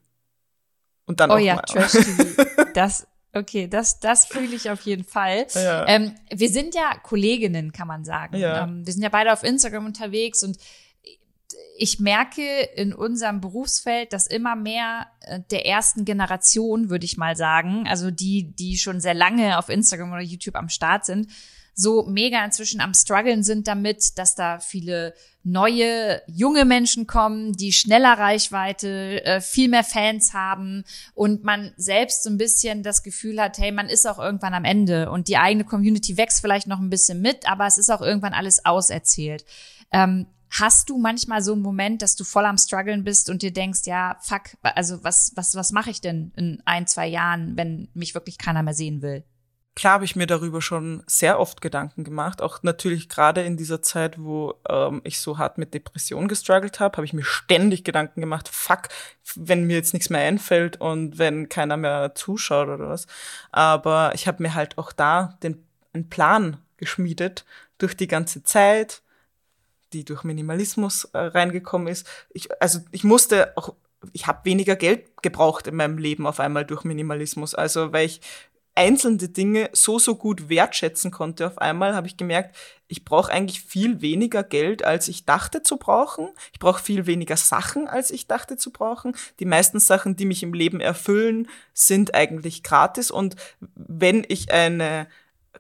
[1.07, 2.45] Und dann oh auch ja, Trash-TV.
[2.75, 5.47] Das, okay, das, das fühle ich auf jeden Fall.
[5.53, 5.87] Ja.
[5.87, 8.39] Ähm, wir sind ja Kolleginnen, kann man sagen.
[8.39, 8.65] Ja.
[8.65, 10.57] Ähm, wir sind ja beide auf Instagram unterwegs und
[11.77, 17.37] ich merke in unserem Berufsfeld, dass immer mehr äh, der ersten Generation, würde ich mal
[17.37, 21.29] sagen, also die, die schon sehr lange auf Instagram oder YouTube am Start sind,
[21.75, 27.73] so mega inzwischen am struggeln sind damit, dass da viele neue junge Menschen kommen, die
[27.73, 30.85] schneller Reichweite, äh, viel mehr Fans haben
[31.15, 34.65] und man selbst so ein bisschen das Gefühl hat, hey, man ist auch irgendwann am
[34.65, 38.03] Ende und die eigene Community wächst vielleicht noch ein bisschen mit, aber es ist auch
[38.03, 39.45] irgendwann alles auserzählt.
[39.91, 40.27] Ähm,
[40.61, 43.81] Hast du manchmal so einen Moment, dass du voll am struggeln bist und dir denkst,
[43.87, 48.15] ja, fuck, also was, was, was mache ich denn in ein, zwei Jahren, wenn mich
[48.15, 49.25] wirklich keiner mehr sehen will?
[49.75, 52.43] Klar habe ich mir darüber schon sehr oft Gedanken gemacht.
[52.43, 56.99] Auch natürlich gerade in dieser Zeit, wo ähm, ich so hart mit Depression gestruggelt habe,
[56.99, 58.89] habe ich mir ständig Gedanken gemacht, fuck,
[59.35, 63.07] wenn mir jetzt nichts mehr einfällt und wenn keiner mehr zuschaut oder was.
[63.51, 67.47] Aber ich habe mir halt auch da den, einen Plan geschmiedet
[67.79, 69.01] durch die ganze Zeit,
[69.93, 72.07] die durch Minimalismus äh, reingekommen ist.
[72.31, 73.75] Ich, also ich musste auch,
[74.13, 77.55] ich habe weniger Geld gebraucht in meinem Leben auf einmal durch Minimalismus.
[77.55, 78.21] Also weil ich
[78.75, 82.57] einzelne Dinge so, so gut wertschätzen konnte auf einmal, habe ich gemerkt,
[82.89, 86.29] ich brauche eigentlich viel weniger Geld, als ich dachte zu brauchen.
[86.53, 89.15] Ich brauche viel weniger Sachen, als ich dachte zu brauchen.
[89.41, 93.11] Die meisten Sachen, die mich im Leben erfüllen, sind eigentlich gratis.
[93.11, 93.37] Und
[93.75, 95.07] wenn ich eine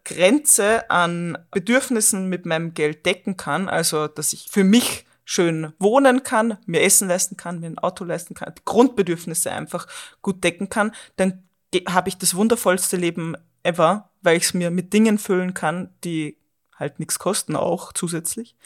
[0.05, 6.22] Grenze an Bedürfnissen mit meinem Geld decken kann, also dass ich für mich schön wohnen
[6.22, 9.87] kann, mir Essen leisten kann, mir ein Auto leisten kann, Grundbedürfnisse einfach
[10.20, 11.44] gut decken kann, dann
[11.88, 16.37] habe ich das wundervollste Leben ever, weil ich es mir mit Dingen füllen kann, die
[16.76, 18.57] halt nichts kosten auch zusätzlich.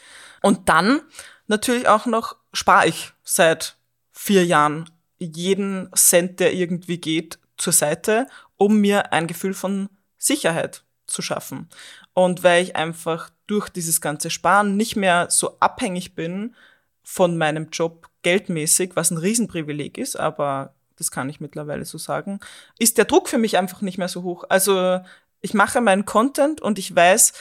[0.41, 1.01] Und dann
[1.47, 3.77] natürlich auch noch spare ich seit
[4.11, 10.83] vier Jahren jeden Cent, der irgendwie geht, zur Seite, um mir ein Gefühl von Sicherheit
[11.07, 11.69] zu schaffen.
[12.13, 16.55] Und weil ich einfach durch dieses ganze Sparen nicht mehr so abhängig bin
[17.03, 22.39] von meinem Job geldmäßig, was ein Riesenprivileg ist, aber das kann ich mittlerweile so sagen,
[22.77, 24.43] ist der Druck für mich einfach nicht mehr so hoch.
[24.49, 24.99] Also
[25.41, 27.33] ich mache meinen Content und ich weiß,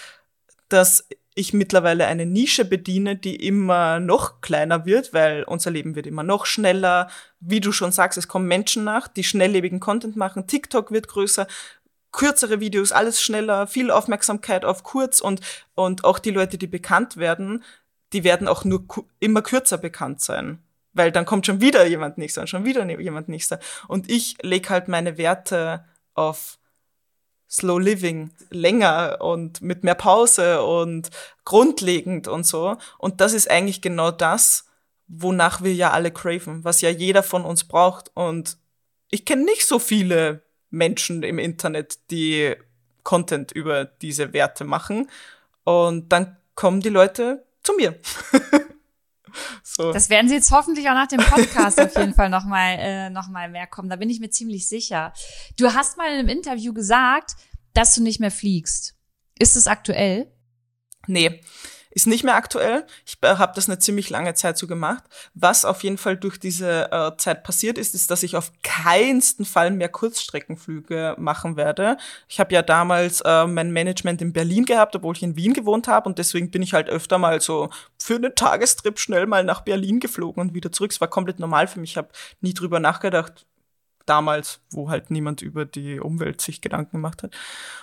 [0.69, 6.07] dass ich mittlerweile eine Nische bediene, die immer noch kleiner wird, weil unser Leben wird
[6.07, 7.11] immer noch schneller.
[7.41, 10.47] Wie du schon sagst, es kommen Menschen nach, die schnelllebigen Content machen.
[10.47, 11.47] TikTok wird größer
[12.17, 15.41] kürzere Videos, alles schneller, viel Aufmerksamkeit auf kurz und,
[15.75, 17.63] und auch die Leute, die bekannt werden,
[18.13, 18.85] die werden auch nur
[19.21, 20.59] immer kürzer bekannt sein.
[20.95, 23.61] Weil dann kommt schon wieder jemand nächster und schon wieder ne-, jemand nächster.
[23.87, 26.59] Und ich leg halt meine Werte auf
[27.51, 31.11] Slow Living, länger und mit mehr Pause und
[31.45, 32.79] grundlegend und so.
[32.97, 34.65] Und das ist eigentlich genau das,
[35.07, 38.11] wonach wir ja alle craven, was ja jeder von uns braucht.
[38.15, 38.57] Und
[39.11, 40.46] ich kenne nicht so viele
[40.77, 42.55] Menschen im Internet, die
[43.03, 45.09] Content über diese Werte machen.
[45.65, 47.99] Und dann kommen die Leute zu mir.
[49.63, 49.93] so.
[49.93, 53.29] Das werden sie jetzt hoffentlich auch nach dem Podcast auf jeden Fall nochmal äh, noch
[53.29, 53.89] mal mehr kommen.
[53.89, 55.13] Da bin ich mir ziemlich sicher.
[55.59, 57.37] Du hast mal in einem Interview gesagt,
[57.75, 58.95] dass du nicht mehr fliegst.
[59.39, 60.33] Ist es aktuell?
[61.07, 61.41] Nee
[61.97, 62.85] ist nicht mehr aktuell.
[63.07, 65.03] Ich äh, habe das eine ziemlich lange Zeit so gemacht.
[65.33, 69.47] Was auf jeden Fall durch diese äh, Zeit passiert ist, ist, dass ich auf keinsten
[69.47, 71.97] Fall mehr Kurzstreckenflüge machen werde.
[72.29, 75.89] Ich habe ja damals äh, mein Management in Berlin gehabt, obwohl ich in Wien gewohnt
[75.89, 79.63] habe und deswegen bin ich halt öfter mal so für einen Tagestrip schnell mal nach
[79.63, 80.91] Berlin geflogen und wieder zurück.
[80.91, 81.93] Es war komplett normal für mich.
[81.93, 82.11] Ich habe
[82.43, 83.47] nie drüber nachgedacht,
[84.07, 87.35] damals, wo halt niemand über die Umwelt sich Gedanken gemacht hat.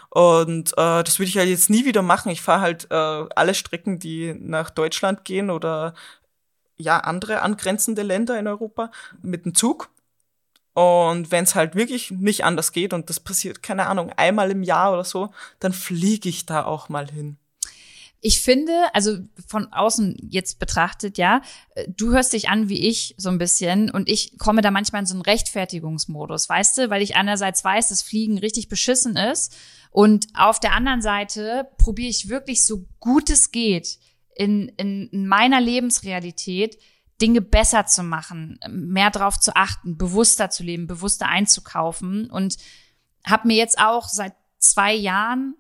[0.10, 2.32] Und äh, das würde ich halt jetzt nie wieder machen.
[2.32, 2.96] Ich fahre halt äh,
[3.36, 5.94] alle Strecken, die nach Deutschland gehen oder
[6.78, 9.90] ja andere angrenzende Länder in Europa mit dem Zug.
[10.74, 14.64] Und wenn es halt wirklich nicht anders geht und das passiert, keine Ahnung, einmal im
[14.64, 17.38] Jahr oder so, dann fliege ich da auch mal hin
[18.26, 21.42] ich finde, also von außen jetzt betrachtet, ja,
[21.90, 25.06] du hörst dich an wie ich so ein bisschen und ich komme da manchmal in
[25.06, 29.54] so einen Rechtfertigungsmodus, weißt du, weil ich einerseits weiß, dass Fliegen richtig beschissen ist
[29.92, 34.00] und auf der anderen Seite probiere ich wirklich so gut es geht
[34.36, 36.78] in, in, in meiner Lebensrealität
[37.22, 42.56] Dinge besser zu machen, mehr drauf zu achten, bewusster zu leben, bewusster einzukaufen und
[43.26, 45.56] habe mir jetzt auch seit zwei Jahren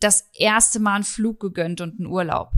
[0.00, 2.52] das erste Mal einen Flug gegönnt und einen Urlaub.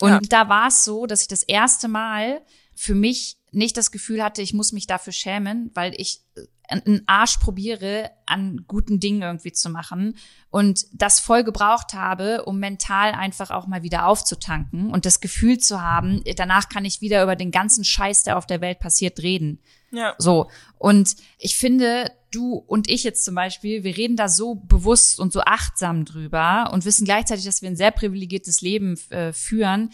[0.00, 0.20] Und ja.
[0.28, 2.42] da war es so, dass ich das erste Mal
[2.74, 6.20] für mich nicht das Gefühl hatte, ich muss mich dafür schämen, weil ich
[6.68, 10.16] einen Arsch probiere, an guten Dingen irgendwie zu machen
[10.50, 15.58] und das voll gebraucht habe, um mental einfach auch mal wieder aufzutanken und das Gefühl
[15.58, 19.20] zu haben, danach kann ich wieder über den ganzen Scheiß, der auf der Welt passiert,
[19.20, 19.60] reden.
[19.90, 20.14] Ja.
[20.18, 20.50] So.
[20.78, 25.32] Und ich finde, du und ich jetzt zum Beispiel, wir reden da so bewusst und
[25.32, 29.90] so achtsam drüber und wissen gleichzeitig, dass wir ein sehr privilegiertes Leben äh, führen,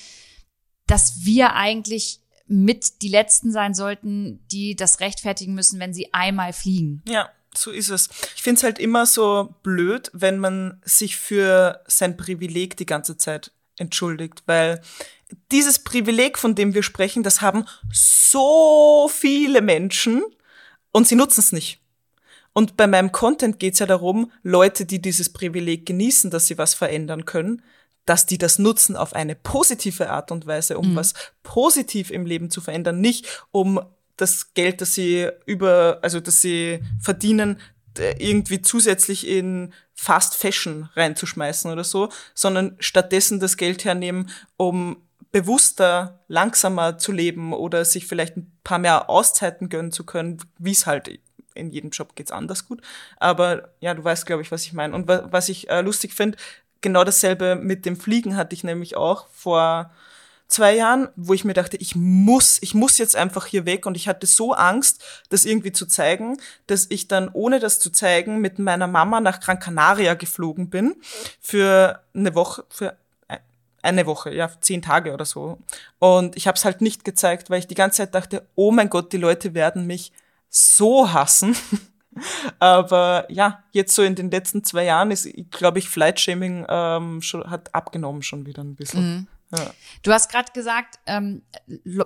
[0.87, 6.53] dass wir eigentlich mit die Letzten sein sollten, die das rechtfertigen müssen, wenn sie einmal
[6.53, 7.03] fliegen.
[7.09, 8.09] Ja, so ist es.
[8.35, 13.17] Ich finde es halt immer so blöd, wenn man sich für sein Privileg die ganze
[13.17, 14.83] Zeit entschuldigt, weil
[15.51, 20.23] dieses Privileg, von dem wir sprechen, das haben so viele Menschen
[20.93, 21.81] und sie nutzen es nicht.
[22.53, 26.59] Und bei meinem Content geht es ja darum, Leute, die dieses Privileg genießen, dass sie
[26.59, 27.63] was verändern können,
[28.05, 30.97] dass die das nutzen auf eine positive Art und Weise, um mhm.
[30.97, 33.81] was positiv im Leben zu verändern, nicht um
[34.17, 37.59] das Geld, das sie über, also das sie verdienen,
[37.97, 44.97] irgendwie zusätzlich in Fast Fashion reinzuschmeißen oder so, sondern stattdessen das Geld hernehmen, um
[45.33, 50.73] bewusster, langsamer zu leben oder sich vielleicht ein paar mehr Auszeiten gönnen zu können, wie
[50.73, 51.21] es halt
[51.55, 52.81] in jedem Job geht's anders gut.
[53.19, 54.95] Aber ja, du weißt, glaube ich, was ich meine.
[54.95, 56.39] Und was ich äh, lustig finde,
[56.81, 59.91] genau dasselbe mit dem Fliegen hatte ich nämlich auch vor
[60.49, 63.97] zwei Jahren, wo ich mir dachte, ich muss, ich muss jetzt einfach hier weg und
[63.97, 68.41] ich hatte so Angst, das irgendwie zu zeigen, dass ich dann, ohne das zu zeigen,
[68.41, 70.97] mit meiner Mama nach Gran Canaria geflogen bin
[71.41, 72.97] für eine Woche, für
[73.83, 75.59] eine Woche, ja, zehn Tage oder so.
[75.99, 78.89] Und ich habe es halt nicht gezeigt, weil ich die ganze Zeit dachte, oh mein
[78.89, 80.13] Gott, die Leute werden mich
[80.49, 81.57] so hassen.
[82.59, 87.49] Aber ja, jetzt so in den letzten zwei Jahren ist, glaube ich, Flightshaming ähm, schon,
[87.51, 89.15] hat abgenommen schon wieder ein bisschen.
[89.15, 89.27] Mhm.
[89.57, 89.71] Ja.
[90.03, 91.43] Du hast gerade gesagt, ähm,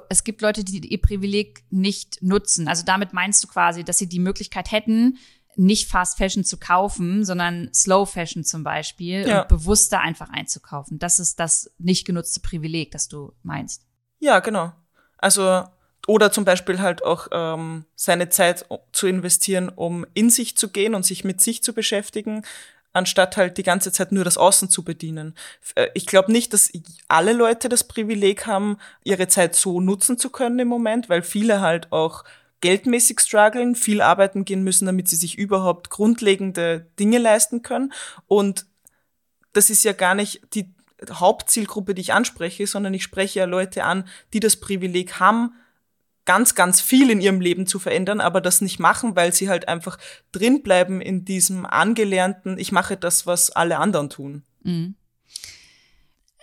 [0.08, 2.66] es gibt Leute, die ihr Privileg nicht nutzen.
[2.66, 5.18] Also damit meinst du quasi, dass sie die Möglichkeit hätten,
[5.58, 9.42] nicht Fast Fashion zu kaufen, sondern Slow Fashion zum Beispiel ja.
[9.42, 10.98] und bewusster einfach einzukaufen.
[10.98, 13.86] Das ist das nicht genutzte Privileg, das du meinst.
[14.18, 14.72] Ja, genau.
[15.18, 15.64] Also
[16.06, 20.94] oder zum Beispiel halt auch ähm, seine Zeit zu investieren, um in sich zu gehen
[20.94, 22.42] und sich mit sich zu beschäftigen,
[22.92, 25.34] anstatt halt die ganze Zeit nur das Außen zu bedienen.
[25.74, 26.70] Äh, ich glaube nicht, dass
[27.08, 31.60] alle Leute das Privileg haben, ihre Zeit so nutzen zu können im Moment, weil viele
[31.60, 32.24] halt auch
[32.60, 37.92] geldmäßig strugglen, viel arbeiten gehen müssen, damit sie sich überhaupt grundlegende Dinge leisten können.
[38.26, 38.66] Und
[39.52, 40.74] das ist ja gar nicht die
[41.10, 45.54] Hauptzielgruppe, die ich anspreche, sondern ich spreche ja Leute an, die das Privileg haben,
[46.24, 49.68] ganz, ganz viel in ihrem Leben zu verändern, aber das nicht machen, weil sie halt
[49.68, 49.98] einfach
[50.32, 54.42] drinbleiben in diesem angelernten, ich mache das, was alle anderen tun.
[54.62, 54.96] Mhm.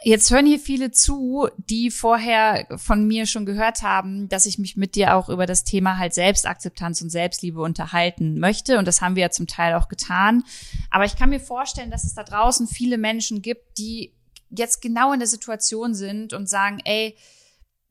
[0.05, 4.75] Jetzt hören hier viele zu, die vorher von mir schon gehört haben, dass ich mich
[4.75, 8.77] mit dir auch über das Thema halt Selbstakzeptanz und Selbstliebe unterhalten möchte.
[8.77, 10.43] Und das haben wir ja zum Teil auch getan.
[10.89, 14.13] Aber ich kann mir vorstellen, dass es da draußen viele Menschen gibt, die
[14.49, 17.15] jetzt genau in der Situation sind und sagen, ey,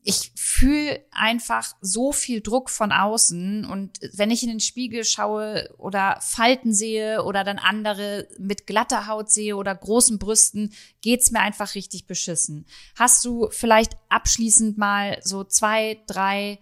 [0.04, 5.72] ich fühle einfach so viel Druck von außen und wenn ich in den Spiegel schaue
[5.78, 11.38] oder Falten sehe oder dann andere mit glatter Haut sehe oder großen Brüsten, geht's mir
[11.38, 12.66] einfach richtig beschissen.
[12.96, 16.58] Hast du vielleicht abschließend mal so zwei, drei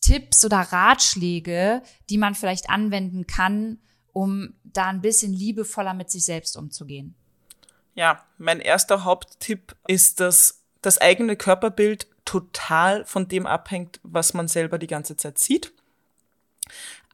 [0.00, 3.80] Tipps oder Ratschläge, die man vielleicht anwenden kann,
[4.12, 7.14] um da ein bisschen liebevoller mit sich selbst umzugehen?
[7.94, 14.48] Ja, mein erster Haupttipp ist, dass das eigene Körperbild total von dem abhängt, was man
[14.48, 15.72] selber die ganze Zeit sieht.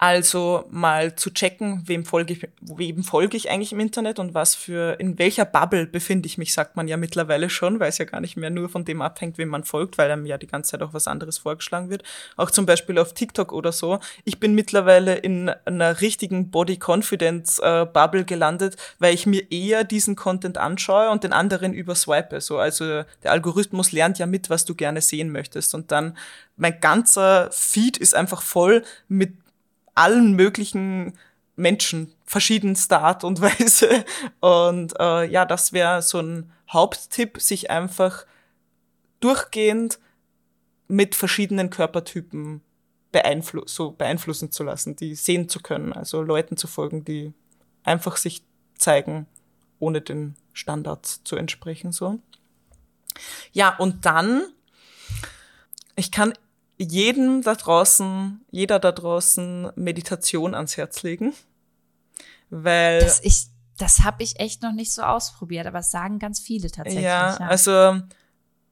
[0.05, 4.57] Also mal zu checken, wem folge ich, wem folge ich eigentlich im Internet und was
[4.57, 8.05] für, in welcher Bubble befinde ich mich, sagt man ja mittlerweile schon, weil es ja
[8.05, 10.73] gar nicht mehr nur von dem abhängt, wem man folgt, weil einem ja die ganze
[10.73, 12.03] Zeit auch was anderes vorgeschlagen wird.
[12.37, 14.01] Auch zum Beispiel auf TikTok oder so.
[14.25, 20.17] Ich bin mittlerweile in einer richtigen Body Confidence Bubble gelandet, weil ich mir eher diesen
[20.17, 22.41] Content anschaue und den anderen überswipe.
[22.41, 25.77] So, also der Algorithmus lernt ja mit, was du gerne sehen möchtest.
[25.77, 26.17] Und dann
[26.57, 29.35] mein ganzer Feed ist einfach voll mit
[29.95, 31.19] allen möglichen
[31.57, 34.05] Menschen verschiedenster Art und Weise.
[34.41, 38.27] Und äh, ja, das wäre so ein Haupttipp, sich einfach
[39.21, 39.99] durchgehend
[40.89, 42.63] mit verschiedenen Körpertypen
[43.13, 47.35] beeinflu so beeinflussen zu lassen, die sehen zu können, also Leuten zu folgen, die
[47.85, 48.43] einfach sich
[48.75, 49.27] zeigen,
[49.79, 52.19] ohne den Standards zu entsprechen, so.
[53.53, 54.43] Ja, und dann,
[55.95, 56.33] ich kann
[56.79, 61.33] jedem da draußen, jeder da draußen Meditation ans Herz legen.
[62.51, 63.01] Weil.
[63.01, 63.47] Das, ich,
[63.79, 67.05] das habe ich echt noch nicht so ausprobiert, aber es sagen ganz viele tatsächlich.
[67.05, 68.01] Ja, ja, also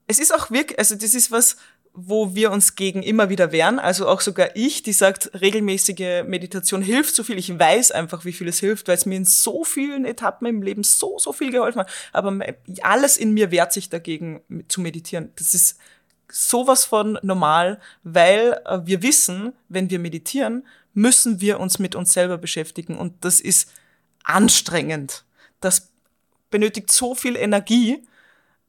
[0.07, 1.57] es ist auch wirklich, also das ist was,
[1.93, 3.79] wo wir uns gegen immer wieder wehren.
[3.79, 7.39] Also auch sogar ich, die sagt, regelmäßige Meditation hilft so viel.
[7.39, 10.63] Ich weiß einfach, wie viel es hilft, weil es mir in so vielen Etappen im
[10.63, 11.91] Leben so, so viel geholfen hat.
[12.13, 12.39] Aber
[12.83, 15.33] alles in mir wehrt sich dagegen zu meditieren.
[15.37, 15.79] Das ist
[16.33, 22.13] sowas von normal, weil äh, wir wissen, wenn wir meditieren, müssen wir uns mit uns
[22.13, 22.99] selber beschäftigen.
[22.99, 23.71] Und das ist
[24.25, 25.25] anstrengend.
[25.61, 25.91] Das
[26.51, 28.07] benötigt so viel Energie.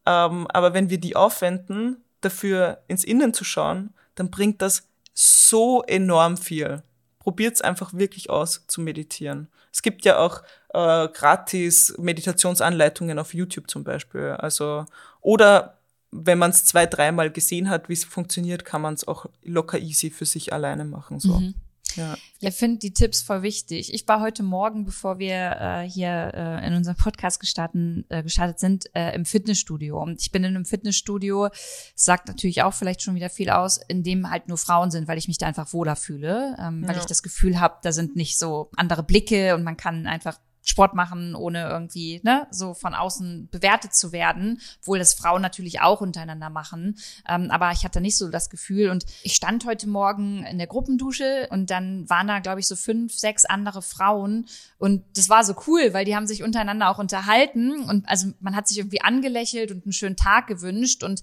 [0.06, 5.84] Ähm, aber wenn wir die aufwenden, dafür ins Innen zu schauen, dann bringt das so
[5.84, 6.84] enorm viel.
[7.20, 9.48] Probiert's einfach wirklich aus zu meditieren.
[9.72, 10.44] Es gibt ja auch
[10.74, 14.36] äh, gratis Meditationsanleitungen auf YouTube zum Beispiel.
[14.38, 14.86] Also
[15.22, 15.81] oder
[16.12, 19.80] wenn man es zwei, dreimal gesehen hat, wie es funktioniert, kann man es auch locker
[19.80, 21.20] easy für sich alleine machen.
[21.20, 21.40] So.
[21.40, 21.56] Mhm.
[21.96, 22.18] Ja.
[22.40, 23.94] Ich finde die Tipps voll wichtig.
[23.94, 28.60] Ich war heute Morgen, bevor wir äh, hier äh, in unserem Podcast gestarten, äh, gestartet
[28.60, 30.02] sind, äh, im Fitnessstudio.
[30.02, 31.50] Und ich bin in einem Fitnessstudio,
[31.96, 35.18] sagt natürlich auch vielleicht schon wieder viel aus, in dem halt nur Frauen sind, weil
[35.18, 37.02] ich mich da einfach wohler fühle, ähm, weil ja.
[37.02, 40.38] ich das Gefühl habe, da sind nicht so andere Blicke und man kann einfach
[40.72, 45.82] Sport machen, ohne irgendwie ne, so von außen bewertet zu werden, obwohl das Frauen natürlich
[45.82, 46.98] auch untereinander machen.
[47.28, 48.90] Ähm, aber ich hatte nicht so das Gefühl.
[48.90, 52.76] Und ich stand heute Morgen in der Gruppendusche und dann waren da, glaube ich, so
[52.76, 54.48] fünf, sechs andere Frauen.
[54.78, 57.84] Und das war so cool, weil die haben sich untereinander auch unterhalten.
[57.84, 61.04] Und also man hat sich irgendwie angelächelt und einen schönen Tag gewünscht.
[61.04, 61.22] Und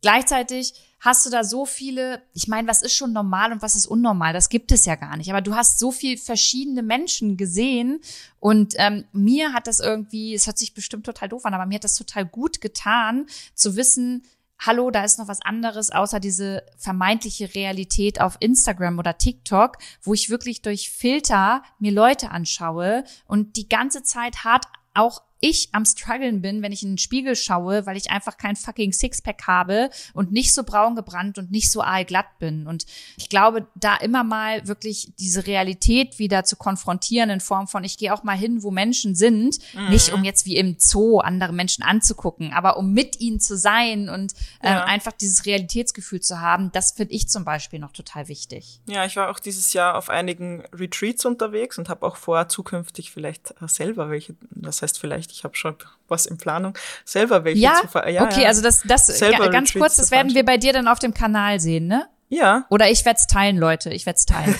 [0.00, 3.86] Gleichzeitig hast du da so viele, ich meine, was ist schon normal und was ist
[3.86, 4.32] unnormal?
[4.32, 5.30] Das gibt es ja gar nicht.
[5.30, 8.00] Aber du hast so viel verschiedene Menschen gesehen
[8.40, 11.76] und ähm, mir hat das irgendwie, es hört sich bestimmt total doof an, aber mir
[11.76, 14.24] hat das total gut getan, zu wissen,
[14.58, 20.14] hallo, da ist noch was anderes außer diese vermeintliche Realität auf Instagram oder TikTok, wo
[20.14, 25.84] ich wirklich durch Filter mir Leute anschaue und die ganze Zeit hart auch ich am
[25.84, 29.90] struggeln bin, wenn ich in den Spiegel schaue, weil ich einfach kein fucking Sixpack habe
[30.14, 32.66] und nicht so braun gebrannt und nicht so aalglatt bin.
[32.66, 32.86] Und
[33.16, 37.98] ich glaube, da immer mal wirklich diese Realität wieder zu konfrontieren in Form von, ich
[37.98, 39.90] gehe auch mal hin, wo Menschen sind, mhm.
[39.90, 44.08] nicht um jetzt wie im Zoo andere Menschen anzugucken, aber um mit ihnen zu sein
[44.08, 44.84] und äh, ja.
[44.84, 48.80] einfach dieses Realitätsgefühl zu haben, das finde ich zum Beispiel noch total wichtig.
[48.86, 53.10] Ja, ich war auch dieses Jahr auf einigen Retreats unterwegs und habe auch vor, zukünftig
[53.10, 55.38] vielleicht selber welche, das heißt vielleicht nicht.
[55.38, 55.76] Ich habe schon
[56.08, 57.74] was in Planung, selber welche ja?
[57.80, 58.48] zu ver Ja, okay, ja.
[58.48, 61.60] also das, das selber ganz kurz, das werden wir bei dir dann auf dem Kanal
[61.60, 62.08] sehen, ne?
[62.30, 62.66] Ja.
[62.68, 63.90] Oder ich werde es teilen, Leute.
[63.90, 64.54] Ich werde es teilen.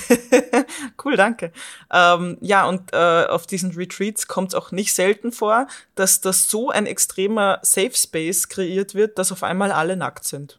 [1.05, 1.53] cool, danke.
[1.93, 6.49] Ähm, ja, und äh, auf diesen Retreats kommt es auch nicht selten vor, dass das
[6.49, 10.59] so ein extremer Safe Space kreiert wird, dass auf einmal alle nackt sind.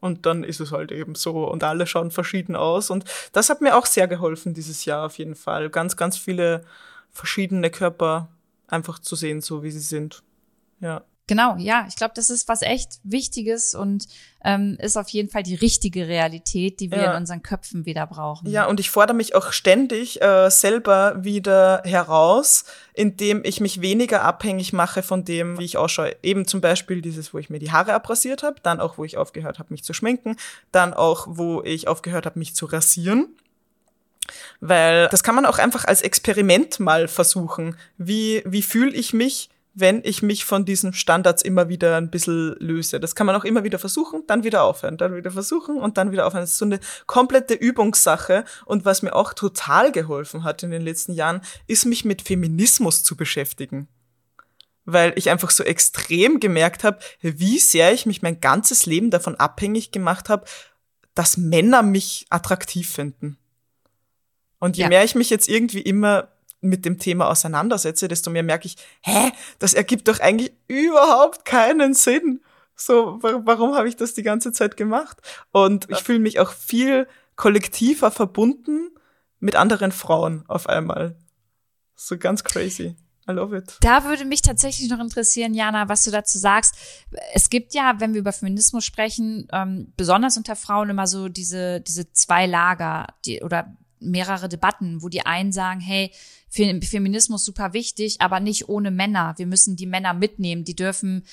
[0.00, 2.90] Und dann ist es halt eben so und alle schauen verschieden aus.
[2.90, 5.70] Und das hat mir auch sehr geholfen dieses Jahr auf jeden Fall.
[5.70, 6.64] Ganz, ganz viele
[7.10, 8.28] verschiedene Körper
[8.72, 10.22] einfach zu sehen, so wie sie sind.
[10.80, 11.04] Ja.
[11.30, 14.08] Genau, ja, ich glaube, das ist was echt Wichtiges und
[14.44, 17.12] ähm, ist auf jeden Fall die richtige Realität, die wir ja.
[17.12, 18.50] in unseren Köpfen wieder brauchen.
[18.50, 22.64] Ja, und ich fordere mich auch ständig äh, selber wieder heraus,
[22.94, 26.16] indem ich mich weniger abhängig mache von dem, wie ich ausschaue.
[26.24, 29.16] Eben zum Beispiel dieses, wo ich mir die Haare abrasiert habe, dann auch, wo ich
[29.16, 30.34] aufgehört habe, mich zu schminken,
[30.72, 33.36] dann auch, wo ich aufgehört habe, mich zu rasieren
[34.60, 37.76] weil das kann man auch einfach als Experiment mal versuchen.
[37.98, 42.56] Wie, wie fühle ich mich, wenn ich mich von diesen Standards immer wieder ein bisschen
[42.58, 43.00] löse?
[43.00, 46.12] Das kann man auch immer wieder versuchen, dann wieder aufhören, dann wieder versuchen und dann
[46.12, 46.42] wieder aufhören.
[46.42, 48.44] Das ist so eine komplette Übungssache.
[48.66, 53.02] Und was mir auch total geholfen hat in den letzten Jahren, ist mich mit Feminismus
[53.02, 53.88] zu beschäftigen
[54.92, 59.36] weil ich einfach so extrem gemerkt habe, wie sehr ich mich mein ganzes Leben davon
[59.36, 60.46] abhängig gemacht habe,
[61.14, 63.38] dass Männer mich attraktiv finden.
[64.60, 64.88] Und je ja.
[64.88, 66.28] mehr ich mich jetzt irgendwie immer
[66.60, 71.94] mit dem Thema auseinandersetze, desto mehr merke ich, hä, das ergibt doch eigentlich überhaupt keinen
[71.94, 72.40] Sinn.
[72.76, 75.18] So, warum habe ich das die ganze Zeit gemacht?
[75.52, 77.06] Und ich fühle mich auch viel
[77.36, 78.90] kollektiver verbunden
[79.38, 81.16] mit anderen Frauen auf einmal.
[81.94, 82.96] So ganz crazy.
[83.28, 83.76] I love it.
[83.80, 86.74] Da würde mich tatsächlich noch interessieren, Jana, was du dazu sagst.
[87.34, 91.80] Es gibt ja, wenn wir über Feminismus sprechen, ähm, besonders unter Frauen immer so diese,
[91.80, 96.10] diese zwei Lager, die, oder mehrere Debatten, wo die einen sagen, hey,
[96.48, 99.34] Feminismus super wichtig, aber nicht ohne Männer.
[99.36, 100.64] Wir müssen die Männer mitnehmen.
[100.64, 101.24] Die dürfen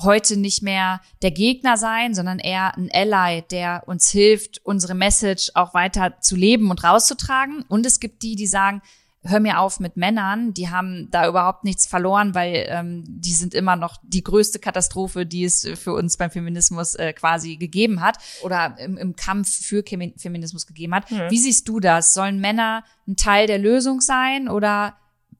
[0.00, 5.50] heute nicht mehr der Gegner sein, sondern eher ein Ally, der uns hilft, unsere Message
[5.54, 7.64] auch weiter zu leben und rauszutragen.
[7.68, 8.80] Und es gibt die, die sagen,
[9.24, 13.54] hör mir auf mit Männern, die haben da überhaupt nichts verloren, weil ähm, die sind
[13.54, 18.18] immer noch die größte Katastrophe, die es für uns beim Feminismus äh, quasi gegeben hat
[18.42, 21.10] oder im, im Kampf für Feminismus gegeben hat.
[21.10, 21.30] Mhm.
[21.30, 22.14] Wie siehst du das?
[22.14, 24.96] Sollen Männer ein Teil der Lösung sein oder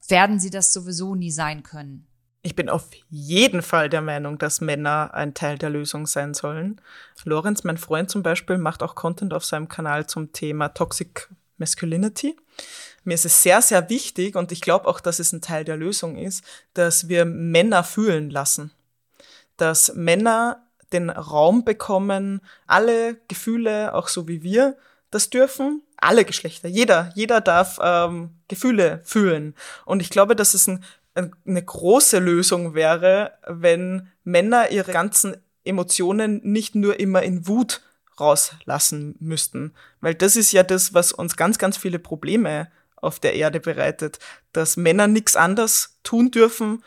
[0.09, 2.07] werden sie das sowieso nie sein können?
[2.45, 6.81] Ich bin auf jeden Fall der Meinung, dass Männer ein Teil der Lösung sein sollen.
[7.25, 11.29] Lorenz, mein Freund zum Beispiel, macht auch Content auf seinem Kanal zum Thema Toxic
[11.59, 12.37] Masculinity.
[13.05, 15.77] Mir ist es sehr, sehr wichtig und ich glaube auch, dass es ein Teil der
[15.77, 16.45] Lösung ist,
[16.75, 18.73] dass wir Männer fühlen lassen.
[19.57, 24.77] Dass Männer den Raum bekommen, alle Gefühle, auch so wie wir,
[25.11, 25.83] das dürfen.
[25.97, 26.69] Alle Geschlechter.
[26.69, 29.55] Jeder, jeder darf ähm, Gefühle fühlen.
[29.85, 30.85] Und ich glaube, dass es ein
[31.15, 37.83] eine große Lösung wäre, wenn Männer ihre ganzen Emotionen nicht nur immer in Wut
[38.19, 39.75] rauslassen müssten.
[40.01, 42.71] Weil das ist ja das, was uns ganz, ganz viele Probleme
[43.03, 44.19] auf der Erde bereitet,
[44.53, 46.83] dass Männer nichts anderes tun dürfen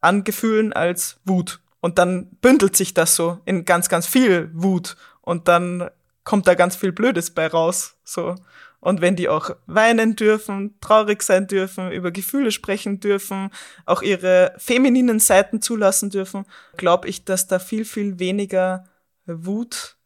[0.00, 1.60] an Gefühlen als Wut.
[1.80, 4.96] Und dann bündelt sich das so in ganz, ganz viel Wut.
[5.22, 5.90] Und dann
[6.24, 7.96] kommt da ganz viel Blödes bei raus.
[8.04, 8.34] So.
[8.80, 13.50] Und wenn die auch weinen dürfen, traurig sein dürfen, über Gefühle sprechen dürfen,
[13.86, 16.44] auch ihre femininen Seiten zulassen dürfen,
[16.76, 18.84] glaube ich, dass da viel, viel weniger
[19.26, 19.96] Wut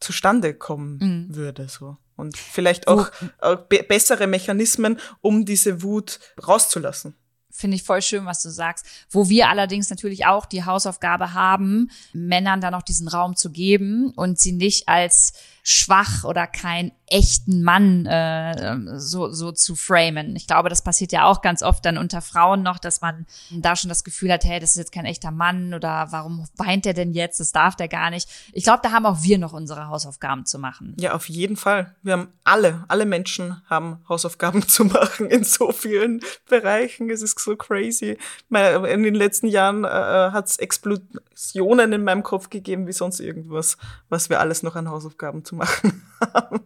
[0.00, 0.98] zustande kommen
[1.28, 1.36] mhm.
[1.36, 1.98] würde, so.
[2.20, 3.10] Und vielleicht auch,
[3.40, 7.16] auch be bessere Mechanismen, um diese Wut rauszulassen
[7.50, 8.86] finde ich voll schön, was du sagst.
[9.10, 14.12] Wo wir allerdings natürlich auch die Hausaufgabe haben, Männern dann noch diesen Raum zu geben
[14.16, 15.32] und sie nicht als
[15.62, 20.36] schwach oder kein echten Mann äh, so, so zu framen.
[20.36, 23.74] Ich glaube, das passiert ja auch ganz oft dann unter Frauen noch, dass man da
[23.76, 26.94] schon das Gefühl hat, hey, das ist jetzt kein echter Mann oder warum weint der
[26.94, 27.40] denn jetzt?
[27.40, 28.28] Das darf der gar nicht.
[28.52, 30.94] Ich glaube, da haben auch wir noch unsere Hausaufgaben zu machen.
[30.98, 31.94] Ja, auf jeden Fall.
[32.02, 37.10] Wir haben alle, alle Menschen haben Hausaufgaben zu machen in so vielen Bereichen.
[37.10, 38.16] Es ist so crazy.
[38.50, 43.20] In den letzten Jahren äh, äh hat es Explosionen in meinem Kopf gegeben wie sonst
[43.20, 43.76] irgendwas,
[44.08, 46.02] was wir alles noch an Hausaufgaben zu machen
[46.34, 46.60] haben.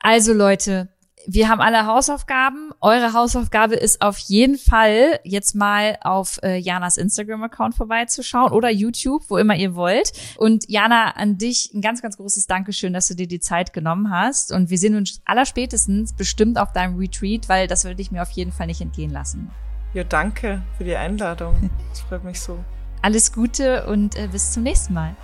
[0.00, 0.88] Also Leute,
[1.26, 2.70] wir haben alle Hausaufgaben.
[2.80, 9.24] Eure Hausaufgabe ist auf jeden Fall jetzt mal auf äh, Janas Instagram-Account vorbeizuschauen oder YouTube,
[9.28, 10.12] wo immer ihr wollt.
[10.36, 14.10] Und Jana, an dich ein ganz, ganz großes Dankeschön, dass du dir die Zeit genommen
[14.10, 14.52] hast.
[14.52, 18.30] Und wir sehen uns allerspätestens bestimmt auf deinem Retreat, weil das würde ich mir auf
[18.30, 19.50] jeden Fall nicht entgehen lassen.
[19.94, 21.70] Ja, danke für die Einladung.
[21.90, 22.58] Das freut mich so.
[23.02, 25.14] Alles Gute und äh, bis zum nächsten Mal.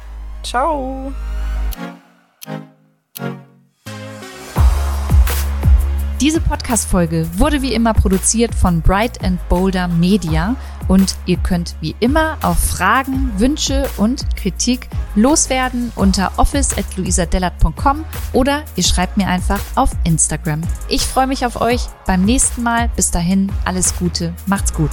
[0.43, 1.13] Ciao.
[6.21, 10.57] Diese Podcast-Folge wurde wie immer produziert von Bright and Boulder Media
[10.89, 18.83] und ihr könnt wie immer auch Fragen, Wünsche und Kritik loswerden unter office.luisadellert.com oder ihr
[18.83, 20.63] schreibt mir einfach auf Instagram.
[20.89, 22.91] Ich freue mich auf euch beim nächsten Mal.
[22.97, 24.91] Bis dahin, alles Gute, macht's gut.